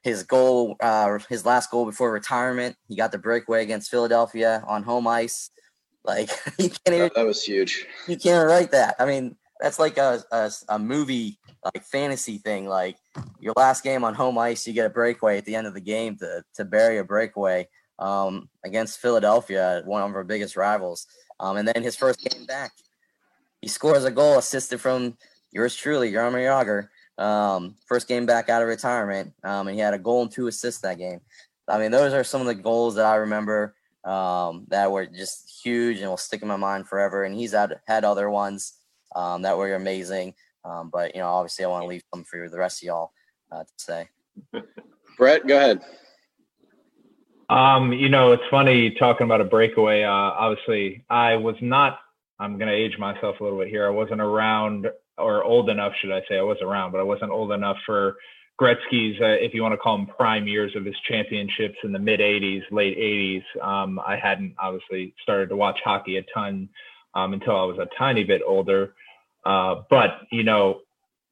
[0.02, 4.82] his goal, uh, his last goal before retirement, he got the breakaway against Philadelphia on
[4.82, 5.50] home ice.
[6.04, 7.86] Like you can't even, that was huge.
[8.06, 8.96] You can't write that.
[8.98, 12.68] I mean, that's like a, a, a movie like fantasy thing.
[12.68, 12.98] Like
[13.40, 15.80] your last game on home ice, you get a breakaway at the end of the
[15.80, 17.66] game to to bury a breakaway
[17.98, 21.06] um, against Philadelphia, one of our biggest rivals.
[21.40, 22.72] Um, and then his first game back,
[23.62, 25.16] he scores a goal assisted from
[25.50, 26.88] yours truly, Jaromir Jagr.
[27.16, 30.46] Um, first game back out of retirement, um, and he had a goal and two
[30.46, 31.20] assists that game.
[31.68, 35.62] I mean, those are some of the goals that I remember um, that were just
[35.64, 37.24] huge and will stick in my mind forever.
[37.24, 38.74] And he's had had other ones
[39.14, 40.34] um, that were amazing.
[40.64, 43.12] Um, but you know, obviously, I want to leave some for the rest of y'all
[43.52, 44.08] uh, to say.
[45.18, 45.80] Brett, go ahead.
[47.50, 50.02] Um, you know, it's funny talking about a breakaway.
[50.02, 51.98] Uh, obviously, I was not.
[52.40, 53.86] I'm going to age myself a little bit here.
[53.86, 54.88] I wasn't around
[55.18, 56.38] or old enough, should I say?
[56.38, 58.16] I was around, but I wasn't old enough for
[58.60, 61.98] Gretzky's, uh, if you want to call them prime years of his championships in the
[61.98, 63.42] mid 80s, late 80s.
[63.62, 66.68] Um, I hadn't obviously started to watch hockey a ton
[67.14, 68.94] um, until I was a tiny bit older.
[69.44, 70.80] Uh, but you know,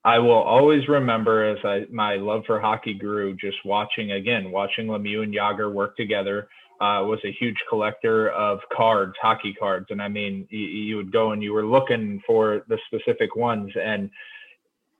[0.04, 4.86] I will always remember as I my love for hockey grew, just watching again, watching
[4.86, 6.48] Lemieux and Jagr work together.
[6.80, 11.12] Uh, was a huge collector of cards, hockey cards, and I mean, you, you would
[11.12, 14.10] go and you were looking for the specific ones, and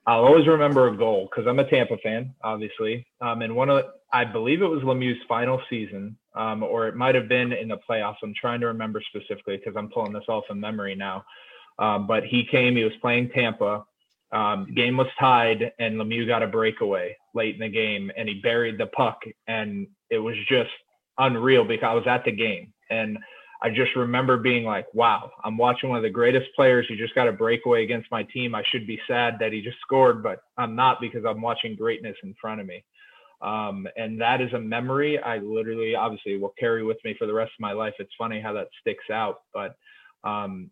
[0.07, 3.07] I'll always remember a goal because I'm a Tampa fan, obviously.
[3.21, 7.15] Um, and one of, I believe it was Lemieux's final season, um, or it might
[7.15, 8.17] have been in the playoffs.
[8.23, 11.25] I'm trying to remember specifically because I'm pulling this all from memory now.
[11.79, 13.85] Um, but he came, he was playing Tampa.
[14.33, 18.41] Um, game was tied, and Lemieux got a breakaway late in the game, and he
[18.41, 20.71] buried the puck, and it was just
[21.19, 23.19] unreal because I was at the game, and
[23.63, 26.87] I just remember being like, "Wow, I'm watching one of the greatest players.
[26.89, 28.55] He just got a breakaway against my team.
[28.55, 32.17] I should be sad that he just scored, but I'm not because I'm watching greatness
[32.23, 32.85] in front of me."
[33.43, 37.35] Um, and that is a memory I literally, obviously, will carry with me for the
[37.35, 37.95] rest of my life.
[37.99, 39.75] It's funny how that sticks out, but
[40.25, 40.71] um,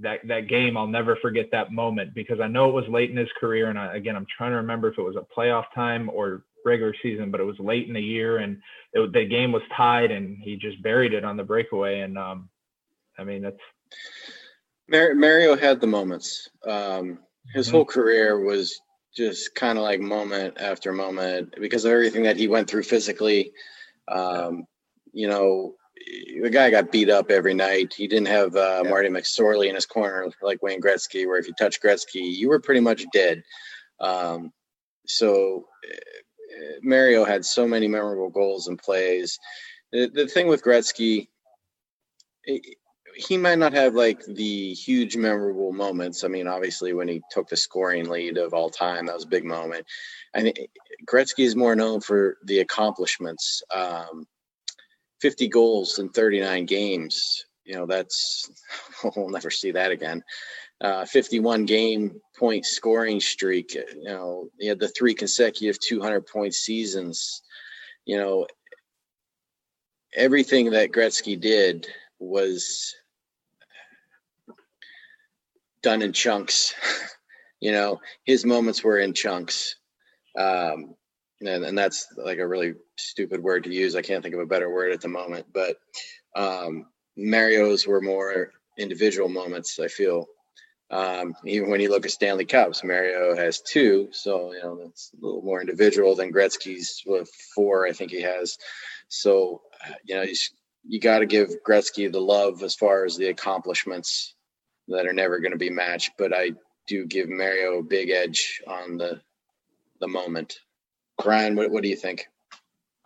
[0.00, 3.16] that that game I'll never forget that moment because I know it was late in
[3.16, 3.68] his career.
[3.68, 6.94] And I, again I'm trying to remember if it was a playoff time or regular
[7.02, 8.60] season but it was late in the year and
[8.92, 12.00] it, the game was tied and he just buried it on the breakaway.
[12.00, 12.48] And um
[13.18, 13.56] I mean that's
[14.88, 16.48] Mario had the moments.
[16.66, 17.18] Um
[17.54, 17.76] his mm-hmm.
[17.76, 18.80] whole career was
[19.14, 23.52] just kind of like moment after moment because of everything that he went through physically.
[24.08, 24.66] Um
[25.12, 25.74] you know
[26.42, 27.94] the guy got beat up every night.
[27.94, 28.90] He didn't have uh, yeah.
[28.90, 32.60] Marty McSorley in his corner like Wayne Gretzky, where if you touch Gretzky, you were
[32.60, 33.42] pretty much dead.
[34.00, 34.52] Um,
[35.06, 39.38] so uh, Mario had so many memorable goals and plays.
[39.92, 41.28] The, the thing with Gretzky,
[43.14, 46.24] he might not have like the huge memorable moments.
[46.24, 49.28] I mean, obviously when he took the scoring lead of all time, that was a
[49.28, 49.86] big moment.
[50.34, 50.58] I think
[51.06, 53.62] Gretzky is more known for the accomplishments.
[53.74, 54.26] Um,
[55.22, 57.46] 50 goals in 39 games.
[57.64, 58.50] You know, that's
[59.16, 60.22] we'll never see that again.
[60.80, 63.74] Uh, 51 game point scoring streak.
[63.74, 67.42] You know, he had the three consecutive 200 point seasons.
[68.04, 68.48] You know,
[70.12, 71.86] everything that Gretzky did
[72.18, 72.92] was
[75.84, 76.74] done in chunks.
[77.60, 79.76] you know, his moments were in chunks.
[80.36, 80.96] Um,
[81.46, 83.94] and, and that's like a really stupid word to use.
[83.94, 85.76] I can't think of a better word at the moment, but
[86.34, 86.86] um,
[87.16, 90.26] Mario's were more individual moments, I feel.
[90.90, 95.10] Um, even when you look at Stanley Cups, Mario has two, so you know that's
[95.14, 97.86] a little more individual than Gretzky's with four.
[97.86, 98.58] I think he has.
[99.08, 99.62] So
[100.04, 100.34] you know, you,
[100.86, 104.34] you got to give Gretzky the love as far as the accomplishments
[104.88, 106.12] that are never going to be matched.
[106.18, 106.52] But I
[106.86, 109.22] do give Mario a big edge on the
[110.00, 110.58] the moment.
[111.22, 112.26] Brian, what, what do you think?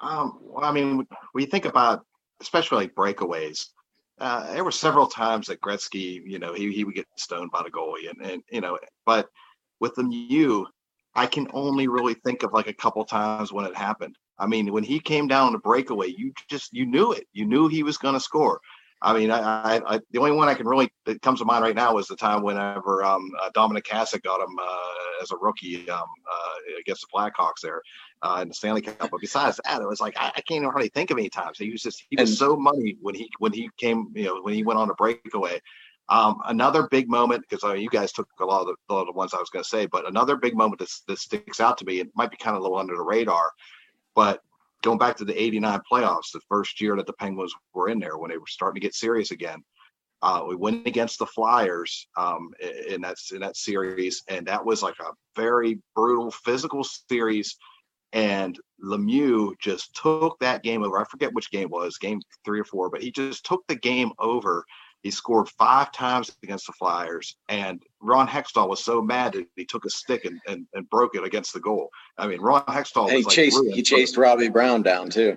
[0.01, 2.05] Um, well, I mean, when you think about
[2.41, 3.69] especially like breakaways,
[4.19, 7.63] uh, there were several times that Gretzky, you know, he, he would get stoned by
[7.63, 9.29] the goalie, and, and you know, but
[9.81, 10.65] with Lemieux,
[11.15, 14.17] I can only really think of like a couple times when it happened.
[14.39, 17.27] I mean, when he came down to breakaway, you just you knew it.
[17.33, 18.61] You knew he was going to score.
[19.03, 21.63] I mean, I, I, I, the only one I can really that comes to mind
[21.63, 25.37] right now is the time whenever um, uh, Dominik Hasek got him uh, as a
[25.37, 27.83] rookie um, uh, against the Blackhawks there
[28.23, 29.11] uh, in the Stanley Cup.
[29.11, 31.59] But besides that, it was like I, I can't even hardly think of any times.
[31.59, 34.41] He was just he was and, so money when he when he came you know
[34.41, 35.61] when he went on a breakaway.
[36.09, 39.01] Um, another big moment because I mean, you guys took a lot of the, lot
[39.01, 41.61] of the ones I was going to say, but another big moment that, that sticks
[41.61, 42.01] out to me.
[42.01, 43.51] It might be kind of a little under the radar,
[44.15, 44.41] but
[44.87, 48.19] going back to the 89 playoffs, the first year that the Penguins were in there
[48.19, 49.59] when they were starting to get serious again.
[50.23, 52.51] Uh, we went against the Flyers um,
[52.89, 57.57] in that in that series, and that was like a very brutal physical series.
[58.13, 61.01] And Lemieux just took that game over.
[61.01, 64.13] I forget which game was, game three or four, but he just took the game
[64.21, 64.65] over
[65.07, 69.65] he scored five times against the Flyers, and Ron Hextall was so mad that he
[69.65, 71.91] took a stick and, and, and broke it against the goal.
[72.17, 73.11] I mean, Ron Hextall.
[73.11, 75.37] he like chased he chased Robbie Brown down too.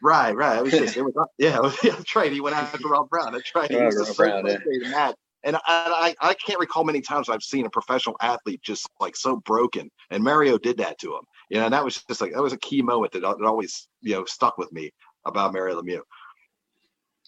[0.00, 0.58] Right, right.
[0.58, 2.00] It was just it was yeah, was, yeah.
[2.14, 2.32] Right.
[2.32, 3.32] He went after Rob Brown.
[3.32, 3.70] That's right.
[3.70, 4.90] He was just Brown, so yeah.
[4.90, 5.14] mad.
[5.44, 9.16] And I, I, I can't recall many times I've seen a professional athlete just like
[9.16, 9.88] so broken.
[10.10, 11.20] And Mario did that to him.
[11.48, 13.88] You know, and that was just like that was a key moment that, that always
[14.02, 14.90] you know stuck with me
[15.24, 16.02] about Mario Lemieux.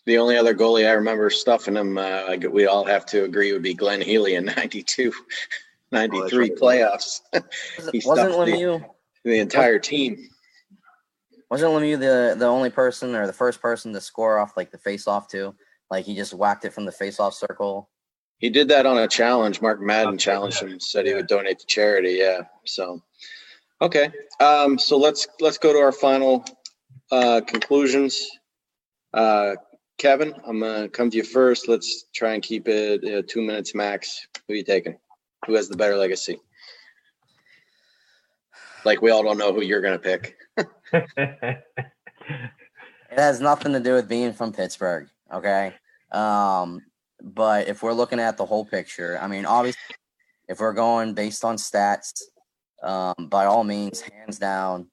[0.07, 3.63] The only other goalie I remember stuffing him, uh, we all have to agree, would
[3.63, 5.13] be Glenn Healy in 92,
[5.93, 7.21] 93 oh, playoffs.
[7.93, 8.85] he wasn't Lemieux
[9.25, 10.29] the, the entire team.
[11.51, 14.79] Wasn't Lemieux the, the only person or the first person to score off like the
[14.79, 15.55] face off too?
[15.91, 17.91] Like he just whacked it from the face off circle.
[18.39, 19.61] He did that on a challenge.
[19.61, 22.13] Mark Madden challenged him, said he would donate to charity.
[22.13, 22.41] Yeah.
[22.65, 23.03] So,
[23.83, 24.11] okay.
[24.41, 26.45] Um, so let's let's go to our final
[27.13, 28.27] uh, conclusions.
[29.13, 29.57] Uh,
[30.01, 31.69] Kevin, I'm gonna come to you first.
[31.69, 34.27] Let's try and keep it uh, two minutes max.
[34.49, 34.97] Who are you taking?
[35.45, 36.39] Who has the better legacy?
[38.87, 40.37] Like we all don't know who you're gonna pick.
[40.57, 41.63] it
[43.11, 45.75] has nothing to do with being from Pittsburgh, okay?
[46.13, 46.81] Um,
[47.23, 49.97] but if we're looking at the whole picture, I mean, obviously,
[50.49, 52.23] if we're going based on stats,
[52.83, 54.87] um, by all means, hands down,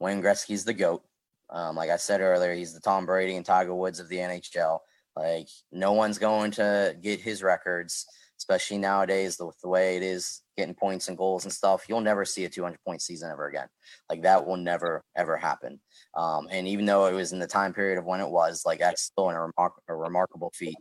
[0.00, 1.02] Wayne Gretzky's the goat.
[1.52, 4.78] Um, like I said earlier, he's the Tom Brady and Tiger Woods of the NHL.
[5.16, 8.06] Like no one's going to get his records,
[8.38, 11.86] especially nowadays with the way it is getting points and goals and stuff.
[11.88, 13.68] You'll never see a 200 point season ever again.
[14.08, 15.80] Like that will never ever happen.
[16.16, 18.78] Um, and even though it was in the time period of when it was, like
[18.78, 20.76] that's still a, remar- a remarkable feat.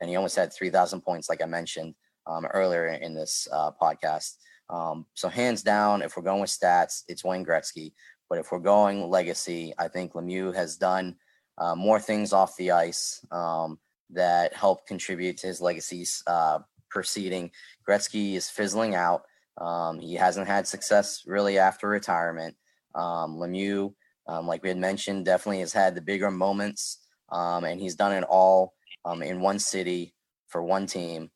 [0.00, 1.94] And he almost had 3,000 points, like I mentioned
[2.26, 4.34] um, earlier in this uh, podcast.
[4.70, 7.92] Um, so hands down, if we're going with stats, it's Wayne Gretzky.
[8.28, 11.16] But if we're going legacy, I think Lemieux has done
[11.56, 13.78] uh, more things off the ice um,
[14.10, 16.60] that help contribute to his legacy's uh,
[16.90, 17.50] proceeding.
[17.86, 19.22] Gretzky is fizzling out.
[19.58, 22.54] Um, he hasn't had success really after retirement.
[22.94, 23.94] Um, Lemieux,
[24.26, 26.98] um, like we had mentioned, definitely has had the bigger moments,
[27.30, 28.74] um, and he's done it all
[29.04, 30.14] um, in one city
[30.46, 31.30] for one team.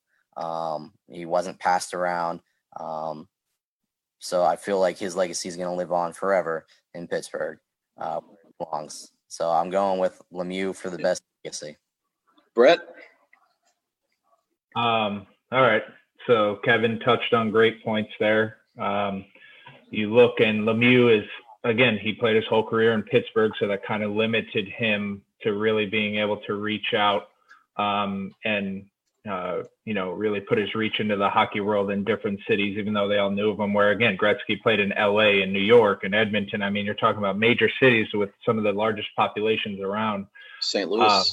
[1.08, 2.40] He wasn't passed around.
[4.18, 6.64] So I feel like his legacy is going to live on forever
[6.94, 7.58] in Pittsburgh,
[7.98, 8.20] uh,
[8.58, 9.12] belongs.
[9.28, 11.76] So I'm going with Lemieux for the best legacy.
[12.54, 12.80] Brett?
[14.76, 15.82] Um, all right.
[16.26, 18.58] So Kevin touched on great points there.
[18.78, 19.24] Um,
[19.90, 21.28] you look and Lemieux is
[21.64, 25.52] again, he played his whole career in Pittsburgh, so that kind of limited him to
[25.52, 27.28] really being able to reach out
[27.76, 28.84] um, and
[29.28, 32.92] uh, you know really put his reach into the hockey world in different cities, even
[32.92, 33.72] though they all knew of him.
[33.72, 35.42] Where again, Gretzky played in L.A.
[35.42, 36.62] and New York and Edmonton.
[36.62, 40.26] I mean, you're talking about major cities with some of the largest populations around.
[40.60, 40.90] St.
[40.90, 41.04] Louis.
[41.04, 41.24] Uh,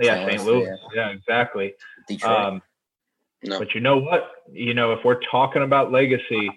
[0.00, 0.44] yeah, St.
[0.44, 0.66] Louis.
[0.66, 0.76] Yeah.
[0.94, 1.74] yeah, exactly.
[2.08, 2.38] Detroit.
[2.38, 2.62] Um,
[3.44, 3.58] no.
[3.58, 4.30] But you know what?
[4.52, 6.50] You know, if we're talking about legacy,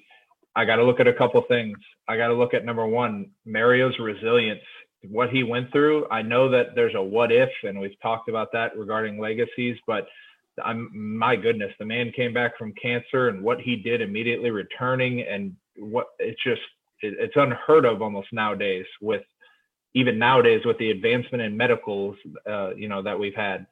[0.55, 1.77] I got to look at a couple things.
[2.07, 4.61] I got to look at number one, Mario's resilience,
[5.03, 6.07] what he went through.
[6.09, 10.07] I know that there's a what if, and we've talked about that regarding legacies, but
[10.63, 15.21] I'm my goodness, the man came back from cancer and what he did immediately returning,
[15.21, 16.61] and what it's just
[17.01, 19.23] it, it's unheard of almost nowadays with
[19.93, 22.15] even nowadays with the advancement in medicals,
[22.47, 23.65] uh, you know, that we've had.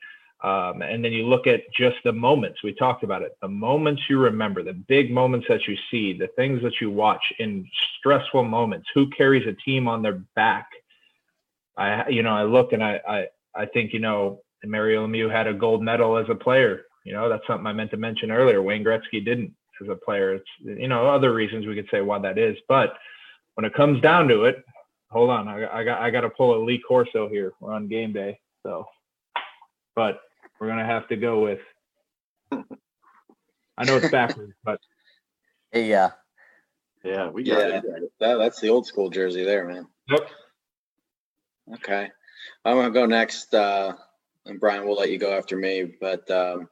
[0.44, 4.04] Um, and then you look at just the moments we talked about it, the moments
[4.10, 7.68] you remember, the big moments that you see, the things that you watch in
[7.98, 8.88] stressful moments.
[8.94, 10.68] Who carries a team on their back?
[11.78, 15.48] I, you know, I look and I, I, I think, you know, Mario Lemieux had
[15.48, 16.84] a gold medal as a player.
[17.04, 18.62] You know, that's something I meant to mention earlier.
[18.62, 20.36] Wayne Gretzky didn't as a player.
[20.36, 22.94] It's, you know, other reasons we could say why that is, but
[23.56, 24.64] when it comes down to it,
[25.10, 27.54] hold on, I, I got, I got to pull a Lee Corso here.
[27.60, 28.86] We're on game day, so
[29.96, 30.20] but
[30.60, 31.60] we're gonna have to go with.
[32.52, 34.80] I know it's backwards, but
[35.74, 36.12] yeah,
[37.04, 38.12] yeah, we got yeah, it.
[38.20, 39.88] That, that's the old school jersey there, man.
[40.10, 40.30] Yep.
[41.76, 42.10] Okay,
[42.64, 43.94] I'm gonna go next, uh,
[44.46, 46.70] and Brian will let you go after me, but um,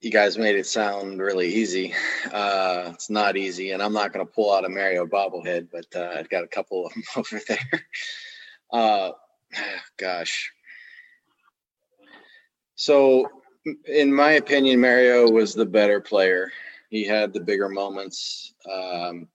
[0.00, 1.94] you guys made it sound really easy.
[2.32, 5.86] Uh, it's not easy, and I'm not going to pull out a Mario bobblehead, but
[5.96, 7.86] uh, I've got a couple of them over there.
[8.72, 9.10] Uh,
[9.96, 10.52] gosh.
[12.76, 13.28] So,
[13.86, 16.52] in my opinion, Mario was the better player.
[16.90, 18.54] He had the bigger moments.
[18.70, 19.26] Um,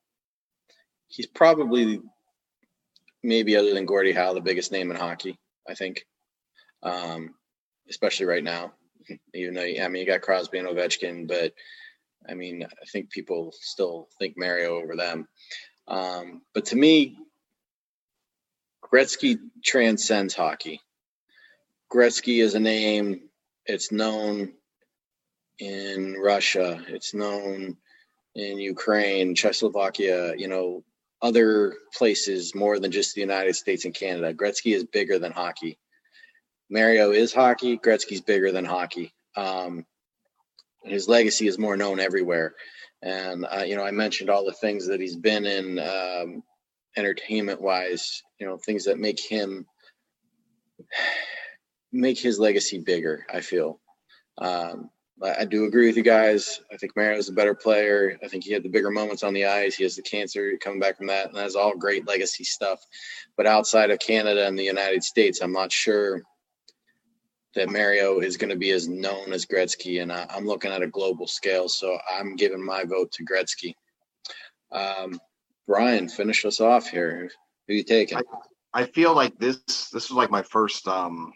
[1.10, 2.02] he's probably,
[3.22, 6.06] maybe other than Gordie Howe, the biggest name in hockey, I think,
[6.82, 7.36] um,
[7.90, 8.74] especially right now.
[9.34, 11.54] Even though, I mean, you got Crosby and Ovechkin, but
[12.30, 15.28] I mean, I think people still think Mario over them.
[15.88, 17.18] Um, but to me,
[18.84, 20.80] Gretzky transcends hockey.
[21.92, 23.30] Gretzky is a name.
[23.66, 24.54] It's known
[25.60, 26.84] in Russia.
[26.88, 27.78] It's known
[28.36, 30.84] in Ukraine, Czechoslovakia, you know,
[31.24, 34.34] other places more than just the United States and Canada.
[34.34, 35.80] Gretzky is bigger than hockey.
[36.70, 37.78] Mario is hockey.
[37.78, 39.14] Gretzky's bigger than hockey.
[39.38, 39.86] Um,
[40.84, 42.56] his legacy is more known everywhere.
[43.02, 46.44] And, uh, you know, I mentioned all the things that he's been in um,
[46.98, 49.66] entertainment wise, you know, things that make him
[51.94, 53.80] make his legacy bigger, I feel.
[54.40, 54.90] Um,
[55.24, 56.60] I do agree with you guys.
[56.72, 58.18] I think Mario's a better player.
[58.22, 59.76] I think he had the bigger moments on the ice.
[59.76, 62.86] He has the cancer coming back from that, and that's all great legacy stuff.
[63.38, 66.22] But outside of Canada and the United States, I'm not sure
[67.56, 70.82] that Mario is going to be as known as Gretzky, and I, am looking at
[70.82, 71.70] a global scale.
[71.70, 73.76] So I'm giving my vote to Gretzky.
[74.72, 75.20] Um,
[75.68, 77.30] Brian, finish us off here.
[77.68, 78.18] Who you taking?
[78.18, 81.32] I, I feel like this this was like my first um,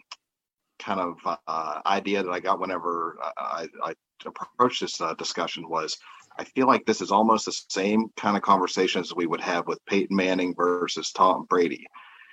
[0.78, 5.96] kind of uh, idea that I got whenever I, I approached this uh, discussion was
[6.38, 9.84] I feel like this is almost the same kind of conversations we would have with
[9.86, 11.86] Peyton Manning versus Tom Brady.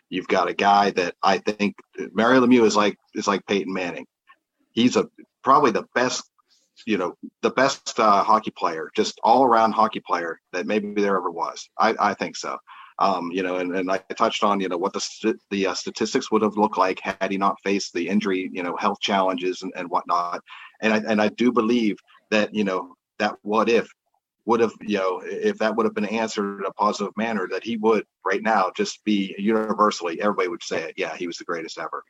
[0.09, 1.75] You've got a guy that I think
[2.13, 4.05] Mario Lemieux is like is like Peyton Manning.
[4.73, 5.09] He's a
[5.43, 6.23] probably the best
[6.85, 11.17] you know the best uh, hockey player, just all around hockey player that maybe there
[11.17, 11.67] ever was.
[11.77, 12.57] I, I think so.
[12.99, 15.73] Um, you know, and, and I touched on you know what the st- the uh,
[15.73, 19.61] statistics would have looked like had he not faced the injury, you know, health challenges
[19.63, 20.41] and, and whatnot.
[20.81, 21.97] And I and I do believe
[22.31, 23.89] that you know that what if
[24.45, 27.63] would have you know if that would have been answered in a positive manner that
[27.63, 31.43] he would right now just be universally everybody would say it yeah he was the
[31.43, 32.03] greatest ever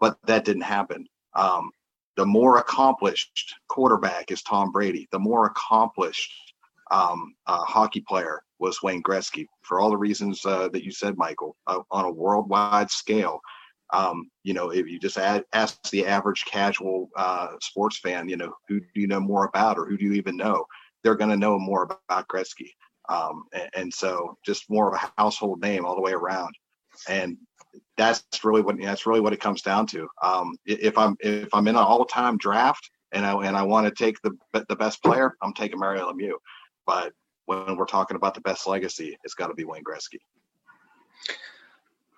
[0.00, 1.06] but that didn't happen
[1.36, 1.70] um,
[2.16, 5.06] the more accomplished quarterback is Tom Brady.
[5.12, 6.32] The more accomplished
[6.90, 11.16] um, uh, hockey player was Wayne Gretzky for all the reasons uh, that you said,
[11.16, 13.40] Michael, uh, on a worldwide scale.
[13.92, 18.36] Um, you know, if you just add, ask the average casual uh, sports fan, you
[18.36, 20.64] know, who do you know more about or who do you even know?
[21.02, 22.72] They're going to know more about Gretzky.
[23.08, 26.54] Um, and, and so just more of a household name all the way around.
[27.08, 27.36] And
[27.96, 30.08] that's really what that's really what it comes down to.
[30.22, 33.86] Um, if I'm if I'm in an all time draft and I and I want
[33.86, 34.32] to take the
[34.68, 36.38] the best player, I'm taking Mario Lemieux.
[36.86, 37.12] But
[37.46, 40.20] when we're talking about the best legacy, it's got to be Wayne Gretzky.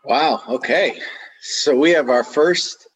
[0.04, 0.42] Wow.
[0.48, 1.00] Okay.
[1.40, 2.88] So we have our first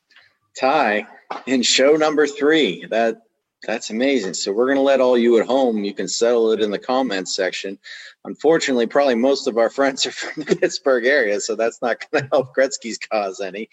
[0.59, 1.07] tie
[1.47, 2.87] in show number three.
[2.91, 3.23] That
[3.67, 4.35] that's amazing.
[4.35, 5.85] So we're gonna let all you at home.
[5.85, 7.79] You can settle it in the comments section.
[8.25, 12.29] Unfortunately, probably most of our friends are from the Pittsburgh area, so that's not gonna
[12.33, 13.69] help Gretzky's cause any.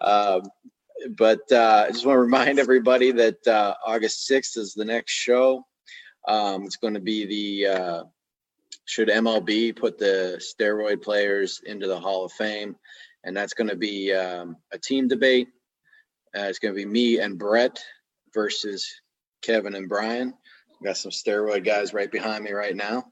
[0.00, 0.42] Um,
[1.16, 5.12] but uh, I just want to remind everybody that uh, August 6th is the next
[5.12, 5.64] show.
[6.26, 8.04] Um, it's going to be the uh,
[8.84, 12.76] should MLB put the steroid players into the Hall of Fame,
[13.24, 15.48] and that's going to be um, a team debate.
[16.36, 17.78] Uh, it's going to be me and Brett
[18.34, 18.88] versus
[19.42, 20.34] Kevin and Brian.
[20.80, 23.04] We've got some steroid guys right behind me right now.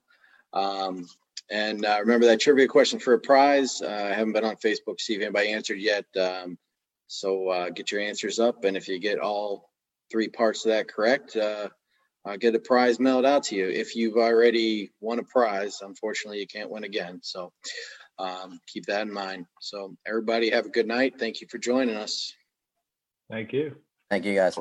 [0.52, 1.06] Um,
[1.50, 3.82] and uh, remember that trivia question for a prize.
[3.82, 6.04] Uh, I haven't been on Facebook see if anybody answered yet.
[6.18, 6.58] Um,
[7.06, 9.70] so uh, get your answers up, and if you get all
[10.10, 11.36] three parts of that correct,
[12.24, 13.68] uh, get a prize mailed out to you.
[13.68, 17.20] If you've already won a prize, unfortunately, you can't win again.
[17.22, 17.52] So
[18.18, 19.46] um, keep that in mind.
[19.60, 21.18] So everybody have a good night.
[21.18, 22.32] Thank you for joining us.
[23.30, 23.76] Thank you.
[24.10, 24.58] Thank you guys.